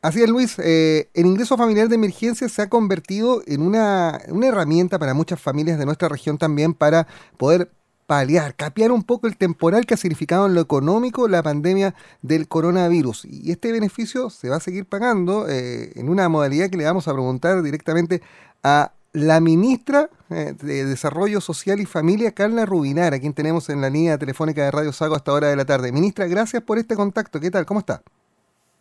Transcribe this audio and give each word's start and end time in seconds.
Así 0.00 0.22
es, 0.22 0.28
Luis. 0.28 0.58
Eh, 0.58 1.10
el 1.14 1.26
ingreso 1.26 1.56
familiar 1.56 1.88
de 1.88 1.96
emergencia 1.96 2.48
se 2.48 2.62
ha 2.62 2.68
convertido 2.68 3.42
en 3.46 3.62
una, 3.62 4.20
una, 4.28 4.46
herramienta 4.46 4.98
para 4.98 5.12
muchas 5.12 5.40
familias 5.40 5.78
de 5.78 5.86
nuestra 5.86 6.08
región 6.08 6.38
también 6.38 6.72
para 6.72 7.08
poder 7.36 7.72
paliar, 8.06 8.54
capear 8.54 8.92
un 8.92 9.02
poco 9.02 9.26
el 9.26 9.36
temporal 9.36 9.86
que 9.86 9.94
ha 9.94 9.96
significado 9.96 10.46
en 10.46 10.54
lo 10.54 10.60
económico 10.60 11.28
la 11.28 11.42
pandemia 11.42 11.94
del 12.22 12.48
coronavirus. 12.48 13.26
Y 13.26 13.50
este 13.50 13.72
beneficio 13.72 14.30
se 14.30 14.48
va 14.48 14.56
a 14.56 14.60
seguir 14.60 14.86
pagando 14.86 15.46
eh, 15.48 15.92
en 15.96 16.08
una 16.08 16.28
modalidad 16.28 16.70
que 16.70 16.78
le 16.78 16.84
vamos 16.84 17.08
a 17.08 17.12
preguntar 17.12 17.60
directamente 17.62 18.22
a 18.62 18.92
la 19.12 19.40
ministra 19.40 20.08
eh, 20.30 20.54
de 20.62 20.84
Desarrollo 20.84 21.40
Social 21.40 21.80
y 21.80 21.86
Familia, 21.86 22.32
Carla 22.32 22.64
Rubinar, 22.66 23.14
a 23.14 23.18
quien 23.18 23.34
tenemos 23.34 23.68
en 23.68 23.80
la 23.80 23.90
línea 23.90 24.16
telefónica 24.16 24.64
de 24.64 24.70
Radio 24.70 24.92
Sago 24.92 25.16
hasta 25.16 25.32
hora 25.32 25.48
de 25.48 25.56
la 25.56 25.64
tarde. 25.64 25.92
Ministra, 25.92 26.26
gracias 26.28 26.62
por 26.62 26.78
este 26.78 26.94
contacto. 26.94 27.40
¿Qué 27.40 27.50
tal? 27.50 27.66
¿Cómo 27.66 27.80
está? 27.80 28.02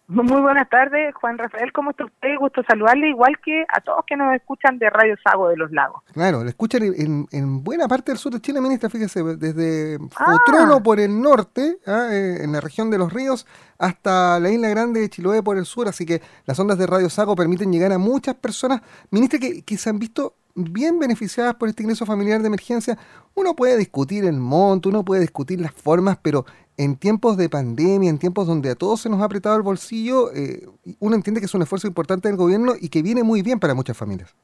Muy 0.10 0.39
buenas 0.42 0.70
tardes, 0.70 1.14
Juan 1.16 1.38
Rafael, 1.38 1.74
¿cómo 1.74 1.92
está 1.92 2.05
usted? 2.05 2.30
Gusto 2.39 2.62
saludarle, 2.66 3.10
igual 3.10 3.38
que 3.43 3.65
a 3.68 3.82
todos 3.82 4.06
que 4.07 4.15
nos 4.15 4.34
escuchan 4.34 4.79
de 4.79 4.89
Radio 4.89 5.15
Sago 5.21 5.50
de 5.50 5.57
los 5.57 5.70
Lagos. 5.74 6.02
Claro, 6.14 6.46
le 6.46 6.52
escuchan 6.52 6.82
en, 7.29 7.61
buena 7.61 7.89
parte 7.89 8.12
del 8.12 8.18
sur 8.18 8.32
de 8.32 8.39
Chile, 8.39 8.62
ministra, 8.62 8.89
fíjese, 8.89 9.21
desde 9.36 9.98
ah. 10.18 10.79
por 10.82 11.01
el 11.01 11.21
norte, 11.21 11.79
¿ah? 11.86 12.07
eh, 12.10 12.38
en 12.42 12.54
la 12.54 12.62
región 12.62 12.89
de 12.89 12.98
los 12.98 13.12
ríos, 13.12 13.46
hasta 13.79 14.39
la 14.39 14.50
isla 14.50 14.70
grande 14.70 15.01
de 15.01 15.10
Chiloé 15.10 15.43
por 15.43 15.57
el 15.57 15.65
sur, 15.65 15.89
así 15.89 16.06
que 16.06 16.21
las 16.46 16.57
ondas 16.57 16.78
de 16.78 16.87
Radio 16.87 17.10
Sago 17.10 17.36
permiten 17.36 17.70
llegar 17.74 17.92
a 17.92 17.98
muchas 17.98 18.36
personas, 18.36 18.82
ministra, 19.12 19.39
que, 19.39 19.64
que 19.64 19.78
se 19.78 19.89
han 19.89 20.00
visto 20.00 20.36
bien 20.57 21.00
beneficiadas 21.00 21.56
por 21.56 21.70
este 21.70 21.84
ingreso 21.84 22.06
familiar 22.06 22.42
de 22.42 22.47
emergencia. 22.47 22.98
Uno 23.36 23.56
puede 23.56 23.78
discutir 23.78 24.25
el 24.25 24.39
monto, 24.39 24.89
uno 24.89 25.06
puede 25.06 25.21
discutir 25.21 25.61
las 25.61 25.71
formas, 25.71 26.18
pero 26.21 26.46
en 26.78 26.98
tiempos 26.98 27.38
de 27.38 27.50
pandemia, 27.50 28.10
en 28.10 28.20
tiempos 28.20 28.48
donde 28.48 28.71
a 28.71 28.75
todos 28.75 29.01
se 29.01 29.10
nos 29.10 29.21
ha 29.21 29.25
apretado 29.25 29.56
el 29.56 29.62
bolsillo, 29.62 30.34
eh, 30.34 30.68
uno 31.00 31.15
entiende 31.15 31.39
que 31.39 31.46
es 31.46 31.54
un 31.54 31.62
esfuerzo 31.62 31.88
importante 31.88 32.28
del 32.28 32.38
gobierno 32.38 32.73
y 32.80 32.89
que 32.89 33.03
viene 33.03 33.23
muy 33.23 33.44
bien 33.44 33.59
para 33.59 33.75
muchas 33.75 33.98
familias. 33.98 34.36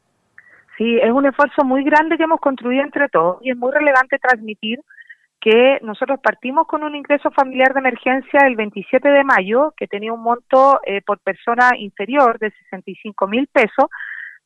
Sí, 0.78 0.98
es 1.02 1.12
un 1.12 1.26
esfuerzo 1.26 1.64
muy 1.64 1.84
grande 1.84 2.18
que 2.18 2.24
hemos 2.24 2.40
construido 2.40 2.84
entre 2.84 3.10
todos 3.10 3.38
y 3.42 3.52
es 3.52 3.58
muy 3.58 3.72
relevante 3.72 4.18
transmitir 4.20 4.80
que 5.40 5.80
nosotros 5.82 6.20
partimos 6.24 6.68
con 6.68 6.84
un 6.84 6.96
ingreso 6.96 7.30
familiar 7.32 7.74
de 7.74 7.82
emergencia 7.82 8.48
el 8.48 8.56
27 8.56 9.10
de 9.10 9.24
mayo 9.24 9.74
que 9.76 9.88
tenía 9.88 10.14
un 10.14 10.24
monto 10.24 10.80
eh, 10.86 11.02
por 11.02 11.20
persona 11.20 11.72
inferior 11.78 12.40
de 12.40 12.52
65 12.52 13.28
mil 13.28 13.48
pesos 13.48 13.88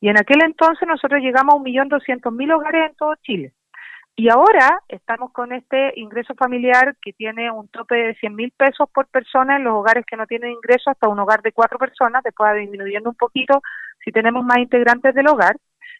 y 0.00 0.08
en 0.08 0.18
aquel 0.18 0.42
entonces 0.44 0.86
nosotros 0.86 1.20
llegamos 1.20 1.54
a 1.54 1.56
un 1.56 1.62
millón 1.62 1.88
doscientos 1.88 2.32
mil 2.32 2.52
hogares 2.52 2.90
en 2.90 2.96
todo 2.96 3.14
Chile. 3.16 3.52
Y 4.14 4.28
ahora 4.30 4.82
estamos 4.88 5.30
con 5.30 5.52
este 5.52 5.92
ingreso 5.94 6.34
familiar 6.34 6.96
que 7.00 7.12
tiene 7.12 7.52
un 7.52 7.68
tope 7.68 7.94
de 7.94 8.14
100 8.16 8.34
mil 8.34 8.50
pesos 8.50 8.88
por 8.92 9.06
persona 9.06 9.56
en 9.56 9.62
los 9.62 9.74
hogares 9.74 10.04
que 10.04 10.16
no 10.16 10.26
tienen 10.26 10.50
ingreso 10.50 10.90
hasta 10.90 11.08
un 11.08 11.20
hogar 11.20 11.40
de 11.40 11.52
cuatro 11.52 11.78
personas, 11.78 12.24
después 12.24 12.52
disminuyendo 12.56 13.10
un 13.10 13.16
poquito 13.16 13.62
si 14.04 14.10
tenemos 14.10 14.44
más 14.44 14.58
integrantes 14.58 15.14
del 15.14 15.28
hogar. 15.28 15.56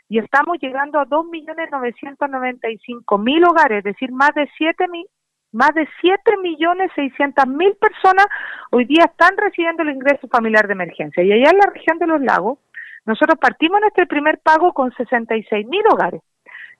Y 0.09 0.19
estamos 0.19 0.59
llegando 0.61 0.99
a 0.99 1.07
2.995.000 1.07 3.49
hogares, 3.49 3.79
es 3.79 3.85
decir, 3.85 4.11
más 4.11 4.35
de 4.35 4.51
7 4.57 4.89
mil 4.89 5.07
más 5.53 5.75
de 5.75 5.89
7 6.01 6.37
millones 6.43 6.91
mil 7.47 7.75
personas 7.77 8.27
hoy 8.71 8.85
día 8.85 9.05
están 9.05 9.37
recibiendo 9.37 9.83
el 9.83 9.91
ingreso 9.91 10.29
familiar 10.29 10.67
de 10.67 10.75
emergencia. 10.75 11.23
Y 11.23 11.33
allá 11.33 11.51
en 11.51 11.59
la 11.59 11.71
región 11.73 11.99
de 11.99 12.07
los 12.07 12.21
lagos, 12.21 12.59
nosotros 13.07 13.39
partimos 13.41 13.81
nuestro 13.81 14.07
primer 14.07 14.39
pago 14.39 14.73
con 14.73 14.93
66 14.93 15.67
mil 15.67 15.83
hogares. 15.91 16.23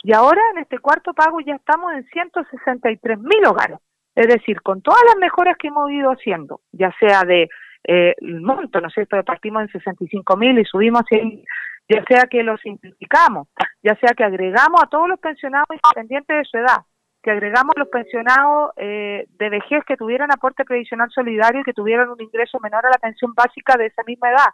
Y 0.03 0.13
ahora 0.13 0.41
en 0.53 0.63
este 0.63 0.79
cuarto 0.79 1.13
pago 1.13 1.41
ya 1.41 1.55
estamos 1.55 1.93
en 1.93 2.05
163 2.05 3.19
mil 3.19 3.47
hogares. 3.47 3.79
Es 4.15 4.27
decir, 4.27 4.61
con 4.63 4.83
todas 4.83 5.03
las 5.07 5.17
mejoras 5.17 5.57
que 5.59 5.69
hemos 5.69 5.91
ido 5.91 6.11
haciendo, 6.11 6.61
ya 6.73 6.93
sea 6.99 7.23
de 7.23 7.49
eh, 7.85 8.15
monto, 8.21 8.81
¿no 8.81 8.89
es 8.89 8.95
cierto? 8.95 9.23
Partimos 9.25 9.63
en 9.63 9.69
65 9.69 10.37
mil 10.37 10.59
y 10.59 10.65
subimos 10.65 11.03
100 11.09 11.45
ya 11.89 12.05
sea 12.05 12.27
que 12.31 12.43
lo 12.43 12.57
simplificamos, 12.59 13.49
ya 13.83 13.97
sea 13.97 14.13
que 14.15 14.25
agregamos 14.25 14.83
a 14.83 14.89
todos 14.89 15.09
los 15.09 15.19
pensionados 15.19 15.69
independientes 15.71 16.37
de 16.37 16.45
su 16.45 16.59
edad, 16.59 16.83
que 17.23 17.31
agregamos 17.31 17.73
los 17.77 17.89
pensionados 17.89 18.73
eh, 18.77 19.25
de 19.39 19.51
vejez 19.51 19.83
que 19.87 19.97
tuvieran 19.97 20.31
aporte 20.31 20.65
previsional 20.65 21.09
solidario 21.11 21.62
y 21.62 21.65
que 21.65 21.73
tuvieran 21.73 22.11
un 22.11 22.21
ingreso 22.21 22.59
menor 22.61 22.84
a 22.84 22.91
la 22.91 22.99
pensión 22.99 23.33
básica 23.34 23.77
de 23.78 23.87
esa 23.87 24.03
misma 24.07 24.31
edad. 24.31 24.49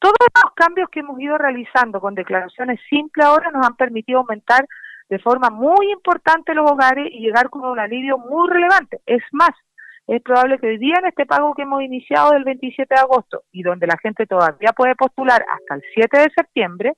Todos 0.00 0.16
los 0.42 0.54
cambios 0.54 0.88
que 0.90 1.00
hemos 1.00 1.20
ido 1.20 1.36
realizando 1.36 2.00
con 2.00 2.14
declaraciones 2.14 2.80
simples 2.88 3.24
ahora 3.24 3.50
nos 3.50 3.66
han 3.66 3.76
permitido 3.76 4.20
aumentar 4.20 4.66
de 5.10 5.18
forma 5.18 5.50
muy 5.50 5.92
importante 5.92 6.54
los 6.54 6.70
hogares 6.70 7.08
y 7.12 7.20
llegar 7.20 7.50
con 7.50 7.64
un 7.64 7.78
alivio 7.78 8.16
muy 8.16 8.48
relevante. 8.48 9.00
Es 9.04 9.22
más, 9.32 9.50
es 10.06 10.22
probable 10.22 10.58
que 10.58 10.68
hoy 10.68 10.78
día 10.78 10.96
en 11.00 11.06
este 11.06 11.26
pago 11.26 11.54
que 11.54 11.62
hemos 11.62 11.82
iniciado 11.82 12.32
del 12.32 12.44
27 12.44 12.94
de 12.94 13.00
agosto 13.00 13.42
y 13.52 13.62
donde 13.62 13.86
la 13.86 13.98
gente 13.98 14.26
todavía 14.26 14.72
puede 14.72 14.96
postular 14.96 15.44
hasta 15.52 15.74
el 15.74 15.82
7 15.94 16.18
de 16.18 16.30
septiembre, 16.34 16.94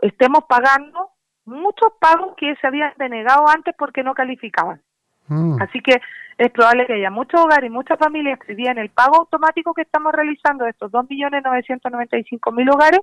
estemos 0.00 0.44
pagando 0.48 1.10
muchos 1.44 1.92
pagos 2.00 2.34
que 2.36 2.54
se 2.56 2.66
habían 2.66 2.94
denegado 2.96 3.46
antes 3.46 3.74
porque 3.76 4.02
no 4.02 4.14
calificaban. 4.14 4.80
Mm. 5.28 5.60
Así 5.60 5.80
que 5.80 6.00
es 6.38 6.50
probable 6.50 6.86
que 6.86 6.94
haya 6.94 7.10
muchos 7.10 7.40
hogares 7.40 7.68
y 7.68 7.72
muchas 7.72 7.98
familias 7.98 8.38
que 8.38 8.52
en 8.52 8.78
el 8.78 8.90
pago 8.90 9.16
automático 9.16 9.72
que 9.72 9.82
estamos 9.82 10.12
realizando 10.12 10.64
de 10.64 10.70
estos 10.70 10.92
2.995.000 10.92 12.74
hogares 12.74 13.00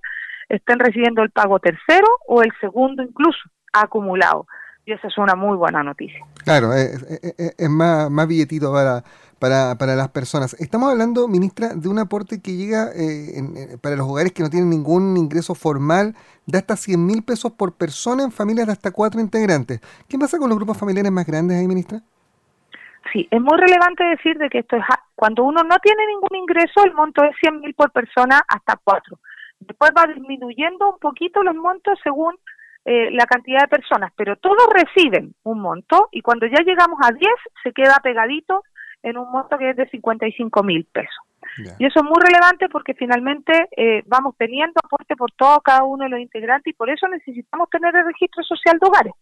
estén 0.50 0.79
recibiendo 0.79 1.23
el 1.23 1.31
pago 1.31 1.59
tercero 1.59 2.07
o 2.28 2.44
el 2.44 2.51
segundo 2.59 3.01
incluso 3.01 3.39
acumulado. 3.72 4.45
Y 4.85 4.91
esa 4.91 5.07
es 5.07 5.17
una 5.17 5.35
muy 5.35 5.56
buena 5.56 5.81
noticia. 5.81 6.19
Claro, 6.44 6.73
es, 6.73 7.69
más, 7.69 8.11
más 8.11 8.28
billetito 8.28 8.72
para, 8.72 9.03
para, 9.40 9.78
para, 9.78 9.95
las 9.95 10.09
personas. 10.09 10.55
Estamos 10.59 10.91
hablando, 10.91 11.29
ministra, 11.29 11.69
de 11.73 11.88
un 11.88 12.00
aporte 12.00 12.41
que 12.41 12.57
llega 12.57 12.90
eh, 12.94 13.78
para 13.81 13.95
los 13.95 14.07
hogares 14.07 14.34
que 14.34 14.44
no 14.44 14.50
tienen 14.50 14.69
ningún 14.69 15.16
ingreso 15.16 15.55
formal 15.55 16.16
de 16.45 16.57
hasta 16.57 16.75
100 16.75 17.03
mil 17.03 17.23
pesos 17.23 17.53
por 17.53 17.73
persona 17.73 18.23
en 18.23 18.31
familias 18.34 18.67
de 18.67 18.73
hasta 18.73 18.91
cuatro 18.91 19.22
integrantes. 19.22 19.79
¿Qué 20.09 20.19
pasa 20.19 20.38
con 20.38 20.50
los 20.50 20.57
grupos 20.57 20.78
familiares 20.78 21.13
más 21.13 21.25
grandes 21.25 21.57
ahí, 21.57 21.67
ministra? 21.67 22.01
Sí, 23.13 23.28
es 23.29 23.40
muy 23.40 23.57
relevante 23.59 24.03
decir 24.03 24.38
de 24.40 24.50
que 24.50 24.59
esto 24.59 24.75
es 24.75 24.84
cuando 25.16 25.44
uno 25.44 25.62
no 25.62 25.78
tiene 25.78 26.07
ningún 26.07 26.35
ingreso, 26.35 26.84
el 26.84 26.94
monto 26.96 27.24
es 27.24 27.35
100 27.40 27.62
mil 27.62 27.75
por 27.75 27.91
persona 27.91 28.41
hasta 28.47 28.75
cuatro. 28.84 29.19
Después 29.59 29.91
va 29.96 30.12
disminuyendo 30.12 30.90
un 30.90 31.00
poquito 31.00 31.44
los 31.44 31.56
montos 31.56 32.00
según 32.03 32.35
eh, 32.85 33.12
la 33.12 33.28
cantidad 33.28 33.62
de 33.62 33.68
personas, 33.68 34.12
pero 34.18 34.35
todos 34.38 34.68
reciben 34.73 35.35
un 35.44 35.62
monto 35.62 36.09
y 36.12 36.22
cuando 36.22 36.47
ya 36.47 36.63
llegamos 36.66 36.97
a 37.03 37.12
10 37.12 37.31
se 37.63 37.72
queda 37.72 38.02
pegadito 38.03 38.63
en 39.03 39.18
un 39.18 39.31
monto 39.31 39.57
que 39.59 39.69
es 39.69 39.75
de 39.78 39.88
55 39.90 40.63
mil 40.63 40.85
pesos. 40.91 41.16
Y 41.78 41.85
eso 41.85 42.00
es 42.00 42.03
muy 42.03 42.19
relevante 42.19 42.68
porque 42.68 42.96
finalmente 42.96 43.69
eh, 43.78 44.02
vamos 44.07 44.35
teniendo 44.38 44.73
aporte 44.84 45.16
por 45.16 45.31
todo 45.34 45.62
cada 45.62 45.84
uno 45.84 46.06
de 46.06 46.09
los 46.09 46.19
integrantes 46.19 46.73
y 46.73 46.75
por 46.75 46.90
eso 46.90 47.07
necesitamos 47.07 47.69
tener 47.69 47.96
el 47.96 48.06
registro 48.06 48.44
social 48.44 48.79
de 48.79 48.88
hogares. 48.88 49.13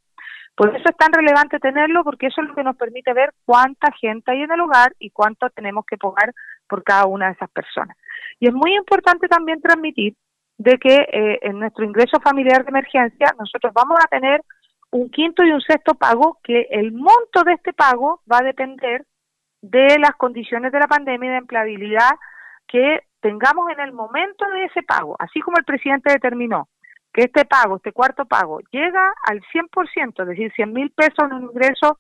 Por 0.56 0.76
eso 0.76 0.84
es 0.90 0.98
tan 0.98 1.12
relevante 1.14 1.60
tenerlo, 1.60 2.04
porque 2.04 2.28
eso 2.28 2.42
es 2.42 2.50
lo 2.50 2.56
que 2.56 2.64
nos 2.64 2.76
permite 2.76 3.14
ver 3.14 3.34
cuánta 3.46 3.92
gente 3.94 4.32
hay 4.32 4.44
en 4.44 4.52
el 4.52 4.60
hogar 4.62 4.94
y 5.00 5.10
cuánto 5.10 5.50
tenemos 5.50 5.86
que 5.86 5.98
pagar 5.98 6.34
por 6.68 6.84
cada 6.84 7.06
una 7.06 7.28
de 7.28 7.34
esas 7.34 7.50
personas. 7.50 7.98
Y 8.40 8.48
es 8.48 8.54
muy 8.54 8.76
importante 8.76 9.28
también 9.28 9.62
transmitir 9.62 10.16
de 10.58 10.78
que 10.78 10.94
eh, 10.94 11.40
en 11.42 11.60
nuestro 11.60 11.86
ingreso 11.86 12.20
familiar 12.20 12.64
de 12.64 12.70
emergencia 12.70 13.34
nosotros 13.40 13.74
vamos 13.74 13.98
a 14.04 14.08
tener 14.08 14.42
un 14.92 15.10
quinto 15.10 15.44
y 15.44 15.52
un 15.52 15.62
sexto 15.62 15.96
pago 15.96 16.38
que 16.44 16.68
el 16.70 16.92
monto 16.92 17.44
de 17.46 17.54
este 17.54 17.74
pago 17.74 18.22
va 18.32 18.40
a 18.40 18.44
depender 18.44 19.06
de 19.62 19.98
las 20.00 20.12
condiciones 20.18 20.72
de 20.72 20.80
la 20.80 20.88
pandemia 20.88 21.30
y 21.30 21.32
de 21.32 21.38
empleabilidad 21.38 22.12
que 22.68 23.02
tengamos 23.22 23.70
en 23.72 23.80
el 23.80 23.94
momento 23.94 24.46
de 24.50 24.66
ese 24.66 24.84
pago, 24.84 25.16
así 25.20 25.40
como 25.40 25.58
el 25.58 25.66
presidente 25.66 26.12
determinó 26.12 26.68
que 27.14 27.24
este 27.24 27.46
pago, 27.46 27.78
este 27.78 27.92
cuarto 27.92 28.26
pago, 28.26 28.60
llega 28.72 29.14
al 29.26 29.42
100%, 29.54 30.22
es 30.22 30.28
decir, 30.28 30.52
100 30.54 30.74
mil 30.74 30.92
pesos 30.92 31.26
en 31.26 31.34
un 31.34 31.44
ingreso, 31.44 32.00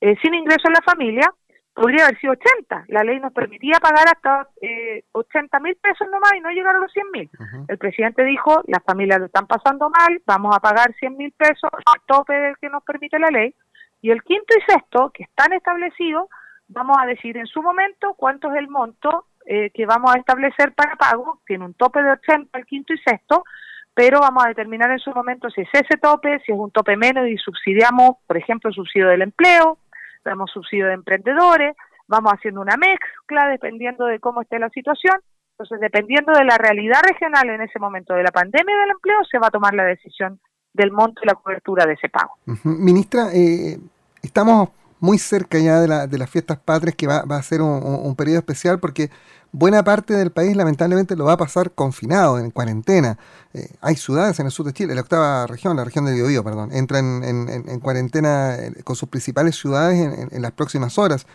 eh, 0.00 0.16
sin 0.22 0.34
ingreso 0.34 0.68
en 0.68 0.74
la 0.74 0.82
familia, 0.84 1.32
podría 1.74 2.04
haber 2.04 2.18
sido 2.20 2.32
80. 2.34 2.84
La 2.88 3.02
ley 3.02 3.18
nos 3.18 3.32
permitía 3.32 3.78
pagar 3.80 4.06
hasta 4.06 4.48
eh, 4.60 5.04
80 5.12 5.58
mil 5.60 5.76
pesos 5.76 6.06
nomás 6.10 6.32
y 6.36 6.40
no 6.40 6.50
llegar 6.50 6.76
a 6.76 6.80
los 6.80 6.92
100 6.92 7.10
mil. 7.10 7.30
El 7.68 7.78
presidente 7.78 8.24
dijo, 8.24 8.62
las 8.66 8.82
familias 8.84 9.18
lo 9.18 9.26
están 9.26 9.46
pasando 9.46 9.88
mal, 9.90 10.20
vamos 10.26 10.54
a 10.54 10.60
pagar 10.60 10.94
100 10.94 11.16
mil 11.16 11.32
pesos 11.32 11.70
al 11.72 12.00
tope 12.06 12.34
del 12.34 12.56
que 12.58 12.68
nos 12.68 12.82
permite 12.84 13.18
la 13.18 13.28
ley. 13.28 13.54
Y 14.00 14.10
el 14.10 14.22
quinto 14.22 14.54
y 14.56 14.72
sexto, 14.72 15.10
que 15.14 15.24
están 15.24 15.52
establecidos, 15.52 16.28
vamos 16.68 16.96
a 17.00 17.06
decir 17.06 17.36
en 17.36 17.46
su 17.46 17.62
momento 17.62 18.14
cuánto 18.14 18.50
es 18.50 18.58
el 18.58 18.68
monto 18.68 19.26
eh, 19.46 19.70
que 19.70 19.86
vamos 19.86 20.14
a 20.14 20.18
establecer 20.18 20.72
para 20.74 20.96
pago, 20.96 21.40
tiene 21.46 21.64
un 21.64 21.74
tope 21.74 22.02
de 22.02 22.12
80 22.12 22.58
el 22.58 22.66
quinto 22.66 22.92
y 22.92 22.98
sexto, 22.98 23.44
pero 23.94 24.20
vamos 24.20 24.44
a 24.44 24.48
determinar 24.48 24.90
en 24.90 24.98
su 24.98 25.10
momento 25.10 25.50
si 25.50 25.62
es 25.62 25.68
ese 25.72 25.98
tope, 26.00 26.40
si 26.44 26.52
es 26.52 26.58
un 26.58 26.70
tope 26.70 26.96
menos 26.96 27.28
y 27.28 27.36
subsidiamos, 27.36 28.16
por 28.26 28.36
ejemplo, 28.36 28.72
subsidio 28.72 29.08
del 29.08 29.22
empleo, 29.22 29.78
damos 30.24 30.50
subsidio 30.50 30.86
de 30.86 30.94
emprendedores, 30.94 31.76
vamos 32.06 32.32
haciendo 32.32 32.60
una 32.60 32.76
mezcla 32.76 33.48
dependiendo 33.48 34.06
de 34.06 34.18
cómo 34.18 34.42
esté 34.42 34.58
la 34.58 34.70
situación. 34.70 35.16
Entonces, 35.52 35.80
dependiendo 35.80 36.32
de 36.32 36.44
la 36.44 36.56
realidad 36.56 37.00
regional 37.06 37.50
en 37.50 37.60
ese 37.60 37.78
momento 37.78 38.14
de 38.14 38.22
la 38.22 38.30
pandemia 38.30 38.74
y 38.74 38.80
del 38.80 38.90
empleo, 38.90 39.18
se 39.30 39.38
va 39.38 39.48
a 39.48 39.50
tomar 39.50 39.74
la 39.74 39.84
decisión 39.84 40.40
del 40.72 40.90
monto 40.90 41.20
y 41.22 41.26
la 41.26 41.34
cobertura 41.34 41.84
de 41.84 41.92
ese 41.92 42.08
pago. 42.08 42.36
Ministra, 42.64 43.28
eh, 43.34 43.78
estamos 44.22 44.70
muy 45.02 45.18
cerca 45.18 45.58
ya 45.58 45.80
de, 45.80 45.88
la, 45.88 46.06
de 46.06 46.16
las 46.16 46.30
fiestas 46.30 46.58
patrias, 46.58 46.94
que 46.94 47.08
va, 47.08 47.24
a 47.28 47.42
ser 47.42 47.60
un, 47.60 48.14
periodo 48.14 48.38
especial 48.38 48.78
porque 48.78 49.10
buena 49.50 49.82
parte 49.82 50.14
del 50.14 50.30
país 50.30 50.54
lamentablemente 50.56 51.16
lo 51.16 51.24
va 51.24 51.32
a 51.32 51.36
pasar 51.36 51.72
confinado, 51.72 52.38
en 52.38 52.52
cuarentena. 52.52 53.18
Eh, 53.52 53.68
hay 53.80 53.96
ciudades 53.96 54.38
en 54.38 54.46
el 54.46 54.52
sur 54.52 54.64
de 54.64 54.72
Chile, 54.72 54.94
la 54.94 55.00
octava 55.00 55.48
región, 55.48 55.76
la 55.76 55.82
región 55.82 56.04
del 56.04 56.14
Biobío, 56.14 56.44
perdón, 56.44 56.70
entra 56.72 57.00
en, 57.00 57.24
en, 57.24 57.80
cuarentena 57.80 58.54
eh, 58.54 58.74
con 58.84 58.94
sus 58.94 59.08
principales 59.08 59.56
ciudades 59.56 60.30
en, 60.30 60.40
las 60.40 60.52
próximas 60.52 60.96
horas. 60.98 61.26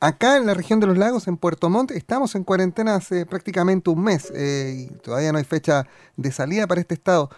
Acá 0.00 0.38
en 0.38 0.46
la 0.46 0.54
región 0.54 0.80
de 0.80 0.86
los 0.86 0.96
lagos, 0.96 1.28
en 1.28 1.36
Puerto 1.36 1.68
Montt, 1.68 1.90
estamos 1.90 2.34
en 2.36 2.44
cuarentena 2.44 2.94
hace 2.94 3.26
prácticamente 3.26 3.90
un 3.90 4.02
mes 4.02 4.32
eh, 4.34 4.88
y 4.88 4.94
todavía 5.00 5.30
no 5.30 5.36
hay 5.36 5.44
fecha 5.44 5.86
de 6.16 6.32
salida 6.32 6.66
para 6.66 6.80
este 6.80 6.94
estado. 6.94 7.28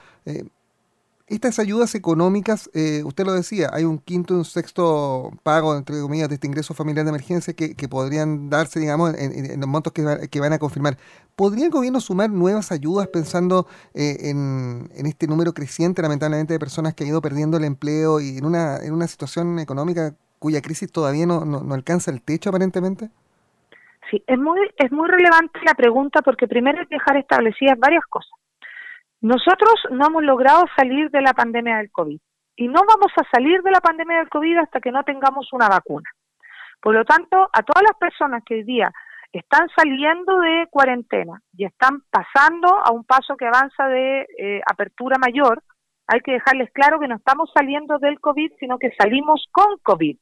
Estas 1.28 1.58
ayudas 1.58 1.94
económicas, 1.94 2.68
eh, 2.74 3.02
usted 3.04 3.24
lo 3.24 3.32
decía, 3.32 3.70
hay 3.72 3.84
un 3.84 3.98
quinto 3.98 4.34
y 4.34 4.38
un 4.38 4.44
sexto 4.44 5.30
pago, 5.42 5.76
entre 5.76 6.00
comillas, 6.00 6.28
de 6.28 6.34
este 6.34 6.48
ingreso 6.48 6.74
familiar 6.74 7.04
de 7.04 7.10
emergencia 7.10 7.54
que, 7.54 7.88
podrían 7.88 8.50
darse, 8.50 8.80
digamos, 8.80 9.14
en, 9.14 9.60
los 9.60 9.68
montos 9.68 9.92
que, 9.92 10.40
van 10.40 10.52
a 10.52 10.58
confirmar. 10.58 10.98
¿Podría 11.36 11.66
el 11.66 11.70
gobierno 11.70 12.00
sumar 12.00 12.28
nuevas 12.28 12.72
ayudas 12.72 13.06
pensando 13.08 13.66
eh, 13.94 14.30
en, 14.30 14.90
este 15.06 15.26
número 15.28 15.54
creciente, 15.54 16.02
lamentablemente, 16.02 16.54
de 16.54 16.58
personas 16.58 16.94
que 16.94 17.04
han 17.04 17.10
ido 17.10 17.22
perdiendo 17.22 17.56
el 17.56 17.64
empleo 17.64 18.20
y 18.20 18.38
en 18.38 18.44
una, 18.44 19.06
situación 19.06 19.58
económica 19.58 20.14
cuya 20.38 20.60
crisis 20.60 20.90
todavía 20.90 21.24
no, 21.24 21.44
no, 21.44 21.72
alcanza 21.72 22.10
el 22.10 22.20
techo, 22.20 22.50
aparentemente? 22.50 23.10
Sí, 24.10 24.22
es 24.26 24.38
muy, 24.38 24.58
es 24.76 24.90
muy 24.90 25.08
relevante 25.08 25.60
la 25.64 25.74
pregunta 25.74 26.20
porque 26.20 26.48
primero 26.48 26.78
que 26.88 26.96
dejar 26.96 27.16
establecidas 27.16 27.78
varias 27.78 28.04
cosas. 28.06 28.32
Nosotros 29.22 29.74
no 29.90 30.08
hemos 30.08 30.24
logrado 30.24 30.64
salir 30.76 31.08
de 31.10 31.22
la 31.22 31.32
pandemia 31.32 31.76
del 31.76 31.92
COVID 31.92 32.18
y 32.56 32.66
no 32.66 32.80
vamos 32.86 33.12
a 33.16 33.24
salir 33.30 33.62
de 33.62 33.70
la 33.70 33.80
pandemia 33.80 34.18
del 34.18 34.28
COVID 34.28 34.58
hasta 34.58 34.80
que 34.80 34.90
no 34.90 35.04
tengamos 35.04 35.52
una 35.52 35.68
vacuna. 35.68 36.10
Por 36.80 36.96
lo 36.96 37.04
tanto, 37.04 37.48
a 37.52 37.62
todas 37.62 37.84
las 37.84 37.96
personas 37.96 38.42
que 38.44 38.54
hoy 38.54 38.64
día 38.64 38.90
están 39.32 39.68
saliendo 39.76 40.40
de 40.40 40.66
cuarentena 40.68 41.40
y 41.56 41.64
están 41.64 42.02
pasando 42.10 42.68
a 42.84 42.90
un 42.90 43.04
paso 43.04 43.36
que 43.36 43.46
avanza 43.46 43.86
de 43.86 44.26
eh, 44.36 44.60
apertura 44.68 45.18
mayor, 45.18 45.62
hay 46.08 46.20
que 46.20 46.32
dejarles 46.32 46.72
claro 46.72 46.98
que 46.98 47.06
no 47.06 47.14
estamos 47.14 47.48
saliendo 47.54 48.00
del 48.00 48.18
COVID, 48.18 48.50
sino 48.58 48.76
que 48.76 48.90
salimos 48.98 49.46
con 49.52 49.78
COVID. 49.84 50.16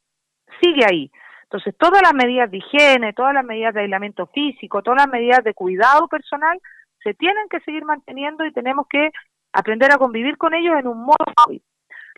Sigue 0.61 0.85
ahí. 0.85 1.11
Entonces, 1.45 1.75
todas 1.79 2.03
las 2.03 2.13
medidas 2.13 2.51
de 2.51 2.59
higiene, 2.59 3.15
todas 3.15 3.33
las 3.33 3.45
medidas 3.45 3.73
de 3.73 3.81
aislamiento 3.81 4.27
físico, 4.27 4.83
todas 4.83 5.07
las 5.07 5.09
medidas 5.09 5.43
de 5.43 5.55
cuidado 5.55 6.07
personal 6.07 6.61
se 7.03 7.15
tienen 7.15 7.49
que 7.49 7.61
seguir 7.61 7.85
manteniendo 7.85 8.45
y 8.45 8.53
tenemos 8.53 8.87
que 8.89 9.11
aprender 9.53 9.93
a 9.93 9.99
convivir 9.99 10.37
con 10.37 10.55
ellos 10.55 10.75
en 10.79 10.87
un 10.87 11.05
modo 11.05 11.25
COVID. 11.35 11.61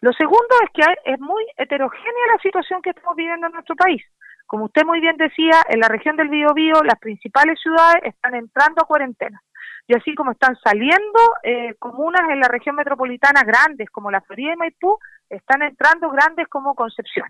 Lo 0.01 0.13
segundo 0.13 0.55
es 0.65 0.71
que 0.75 1.13
es 1.13 1.21
muy 1.21 1.47
heterogénea 1.57 2.27
la 2.35 2.43
situación 2.43 2.83
que 2.83 2.91
estamos 2.91 3.15
viviendo 3.15 3.47
en 3.47 3.53
nuestro 3.53 3.77
país. 3.77 4.03
Como 4.47 4.65
usted 4.65 4.85
muy 4.85 5.01
bien 5.01 5.17
decía, 5.17 5.63
en 5.69 5.81
la 5.81 5.89
región 5.89 6.17
del 6.17 6.29
Biobío 6.29 6.83
las 6.83 6.99
principales 6.99 7.59
ciudades 7.61 8.03
están 8.05 8.35
entrando 8.35 8.83
a 8.83 8.87
cuarentena. 8.87 9.41
Y 9.87 9.95
así 9.95 10.15
como 10.15 10.33
están 10.33 10.57
saliendo 10.63 11.21
eh, 11.43 11.75
comunas 11.79 12.29
en 12.31 12.41
la 12.41 12.49
región 12.49 12.77
metropolitana 12.77 13.43
grandes 13.45 13.91
como 13.91 14.11
la 14.11 14.21
Florida 14.21 14.53
y 14.55 14.57
Maipú, 14.57 14.99
están 15.31 15.63
entrando 15.63 16.11
grandes 16.11 16.49
como 16.49 16.75
Concepción. 16.75 17.29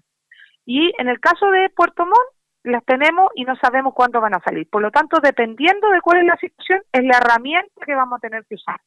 Y 0.65 0.93
en 0.99 1.09
el 1.09 1.21
caso 1.21 1.51
de 1.51 1.69
Puerto 1.71 2.05
Montt, 2.05 2.32
las 2.65 2.85
tenemos 2.85 3.31
y 3.35 3.45
no 3.45 3.57
sabemos 3.57 3.95
cuándo 3.95 4.21
van 4.21 4.35
a 4.35 4.41
salir. 4.41 4.69
Por 4.71 4.83
lo 4.83 4.91
tanto, 4.91 5.19
dependiendo 5.23 5.89
de 5.91 6.01
cuál 6.01 6.19
es 6.19 6.27
la 6.27 6.37
situación, 6.37 6.81
es 6.93 7.03
la 7.05 7.19
herramienta 7.19 7.85
que 7.85 7.95
vamos 7.95 8.19
a 8.19 8.21
tener 8.21 8.45
que 8.47 8.55
usar. 8.55 8.81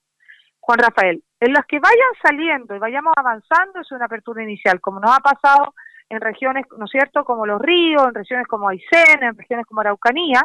Juan 0.60 0.80
Rafael, 0.80 1.24
en 1.40 1.54
las 1.54 1.66
que 1.66 1.80
vayan 1.80 2.14
saliendo 2.24 2.76
y 2.76 2.80
vayamos 2.80 3.14
avanzando 3.16 3.82
es 3.82 3.92
una 3.92 4.06
apertura 4.06 4.44
inicial, 4.44 4.82
como 4.82 5.00
nos 5.00 5.16
ha 5.16 5.20
pasado 5.20 5.76
en 6.10 6.22
regiones, 6.22 6.66
¿no 6.78 6.86
es 6.86 6.92
cierto?, 6.92 7.24
como 7.24 7.46
Los 7.46 7.62
Ríos, 7.62 8.04
en 8.08 8.16
regiones 8.16 8.48
como 8.48 8.70
Aysén, 8.70 9.22
en 9.22 9.38
regiones 9.38 9.66
como 9.68 9.82
Araucanía, 9.82 10.42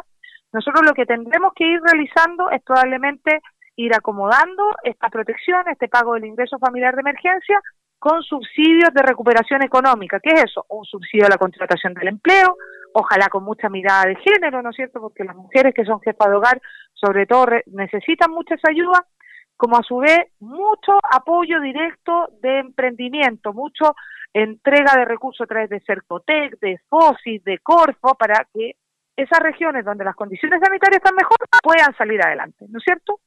nosotros 0.53 0.85
lo 0.85 0.93
que 0.93 1.05
tendremos 1.05 1.53
que 1.55 1.65
ir 1.65 1.81
realizando 1.81 2.49
es 2.51 2.61
probablemente 2.63 3.41
ir 3.77 3.95
acomodando 3.95 4.75
esta 4.83 5.09
protección, 5.09 5.67
este 5.69 5.87
pago 5.87 6.13
del 6.13 6.25
ingreso 6.25 6.59
familiar 6.59 6.93
de 6.93 7.01
emergencia, 7.01 7.59
con 8.01 8.23
subsidios 8.23 8.91
de 8.95 9.03
recuperación 9.03 9.61
económica. 9.61 10.19
¿Qué 10.19 10.31
es 10.31 10.45
eso? 10.45 10.65
Un 10.69 10.83
subsidio 10.85 11.27
a 11.27 11.29
la 11.29 11.37
contratación 11.37 11.93
del 11.93 12.07
empleo, 12.07 12.57
ojalá 12.93 13.29
con 13.29 13.43
mucha 13.43 13.69
mirada 13.69 14.05
de 14.05 14.15
género, 14.15 14.63
¿no 14.63 14.71
es 14.71 14.75
cierto? 14.75 14.99
Porque 14.99 15.23
las 15.23 15.35
mujeres 15.35 15.71
que 15.75 15.85
son 15.85 16.01
jefas 16.01 16.27
de 16.27 16.35
hogar, 16.35 16.59
sobre 16.95 17.27
todo, 17.27 17.45
necesitan 17.67 18.31
mucha 18.31 18.55
ayuda, 18.67 19.05
como 19.55 19.77
a 19.77 19.83
su 19.83 19.97
vez 19.97 20.17
mucho 20.39 20.93
apoyo 21.11 21.61
directo 21.61 22.29
de 22.41 22.61
emprendimiento, 22.61 23.53
mucho 23.53 23.93
entrega 24.33 24.95
de 24.97 25.05
recursos 25.05 25.41
a 25.41 25.47
través 25.47 25.69
de 25.69 25.79
Cercotec, 25.81 26.59
de 26.59 26.79
FOSIS, 26.89 27.43
de 27.43 27.59
Corfo, 27.59 28.15
para 28.15 28.47
que 28.51 28.77
esas 29.15 29.39
regiones 29.41 29.85
donde 29.85 30.05
las 30.05 30.15
condiciones 30.15 30.59
sanitarias 30.59 30.97
están 30.97 31.13
mejor 31.15 31.37
puedan 31.61 31.95
salir 31.95 32.19
adelante, 32.19 32.65
¿no 32.67 32.79
es 32.79 32.83
cierto? 32.83 33.19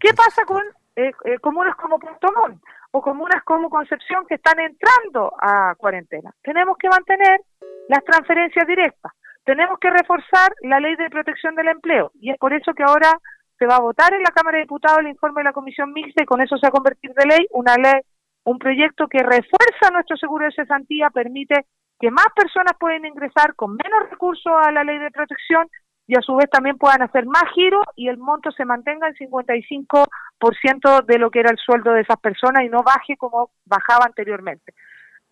¿Qué 0.00 0.14
pasa 0.14 0.46
con 0.46 0.62
eh, 0.96 1.12
eh, 1.24 1.38
comunas 1.40 1.76
como 1.76 1.98
Punto 1.98 2.28
Montt 2.32 2.62
o 2.92 3.02
comunas 3.02 3.42
como 3.44 3.68
Concepción 3.68 4.26
que 4.26 4.36
están 4.36 4.58
entrando 4.60 5.32
a 5.40 5.74
cuarentena? 5.76 6.32
Tenemos 6.42 6.76
que 6.78 6.88
mantener 6.88 7.40
las 7.88 8.04
transferencias 8.04 8.66
directas. 8.66 9.12
Tenemos 9.44 9.78
que 9.78 9.90
reforzar 9.90 10.54
la 10.62 10.80
ley 10.80 10.96
de 10.96 11.10
protección 11.10 11.54
del 11.54 11.68
empleo 11.68 12.12
y 12.14 12.30
es 12.30 12.38
por 12.38 12.52
eso 12.54 12.72
que 12.72 12.82
ahora 12.82 13.12
se 13.58 13.66
va 13.66 13.76
a 13.76 13.80
votar 13.80 14.12
en 14.14 14.22
la 14.22 14.30
Cámara 14.30 14.56
de 14.56 14.64
Diputados 14.64 15.00
el 15.00 15.08
informe 15.08 15.40
de 15.40 15.44
la 15.44 15.52
Comisión 15.52 15.92
Mixta 15.92 16.22
y 16.22 16.26
con 16.26 16.40
eso 16.40 16.56
se 16.56 16.66
va 16.66 16.68
a 16.68 16.78
convertir 16.78 17.12
de 17.12 17.26
ley 17.26 17.46
una 17.50 17.76
ley, 17.76 18.00
un 18.44 18.58
proyecto 18.58 19.06
que 19.06 19.18
refuerza 19.18 19.90
nuestro 19.92 20.16
seguro 20.16 20.46
de 20.46 20.52
cesantía, 20.52 21.10
permite 21.10 21.66
que 22.00 22.10
más 22.10 22.26
personas 22.34 22.72
pueden 22.78 23.04
ingresar 23.04 23.54
con 23.54 23.76
menos 23.76 24.10
recursos 24.10 24.52
a 24.64 24.72
la 24.72 24.82
ley 24.82 24.98
de 24.98 25.10
protección 25.10 25.68
y 26.06 26.16
a 26.16 26.22
su 26.22 26.36
vez 26.36 26.50
también 26.50 26.76
puedan 26.76 27.02
hacer 27.02 27.26
más 27.26 27.44
giros 27.54 27.84
y 27.96 28.08
el 28.08 28.18
monto 28.18 28.50
se 28.52 28.64
mantenga 28.64 29.08
en 29.08 29.14
55% 29.14 31.04
de 31.04 31.18
lo 31.18 31.30
que 31.30 31.40
era 31.40 31.50
el 31.50 31.58
sueldo 31.58 31.92
de 31.92 32.02
esas 32.02 32.18
personas 32.18 32.64
y 32.64 32.68
no 32.68 32.82
baje 32.82 33.16
como 33.16 33.50
bajaba 33.64 34.04
anteriormente 34.04 34.74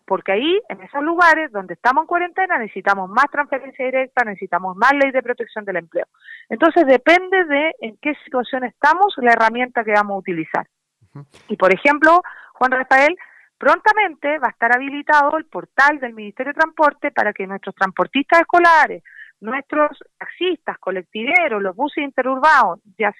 porque 0.05 0.33
ahí, 0.33 0.59
en 0.69 0.81
esos 0.81 1.01
lugares 1.01 1.51
donde 1.51 1.75
estamos 1.75 2.03
en 2.03 2.07
cuarentena, 2.07 2.57
necesitamos 2.57 3.09
más 3.09 3.25
transferencia 3.31 3.85
directa, 3.85 4.23
necesitamos 4.23 4.75
más 4.75 4.91
ley 4.93 5.11
de 5.11 5.23
protección 5.23 5.65
del 5.65 5.77
empleo. 5.77 6.05
Entonces, 6.49 6.85
depende 6.85 7.45
de 7.45 7.75
en 7.81 7.97
qué 8.01 8.13
situación 8.23 8.65
estamos, 8.65 9.13
la 9.17 9.31
herramienta 9.31 9.83
que 9.83 9.93
vamos 9.93 10.15
a 10.15 10.19
utilizar. 10.19 10.67
Y, 11.47 11.57
por 11.57 11.73
ejemplo, 11.73 12.21
Juan 12.53 12.71
Rafael, 12.71 13.15
prontamente 13.57 14.39
va 14.39 14.47
a 14.47 14.51
estar 14.51 14.75
habilitado 14.75 15.37
el 15.37 15.45
portal 15.45 15.99
del 15.99 16.13
Ministerio 16.13 16.51
de 16.51 16.59
Transporte 16.59 17.11
para 17.11 17.31
que 17.31 17.47
nuestros 17.47 17.75
transportistas 17.75 18.41
escolares, 18.41 19.03
nuestros 19.43 19.91
taxistas, 20.17 20.77
colectiveros, 20.79 21.61
los 21.61 21.75
buses 21.75 22.03
interurbanos, 22.03 22.79
ya, 22.97 23.13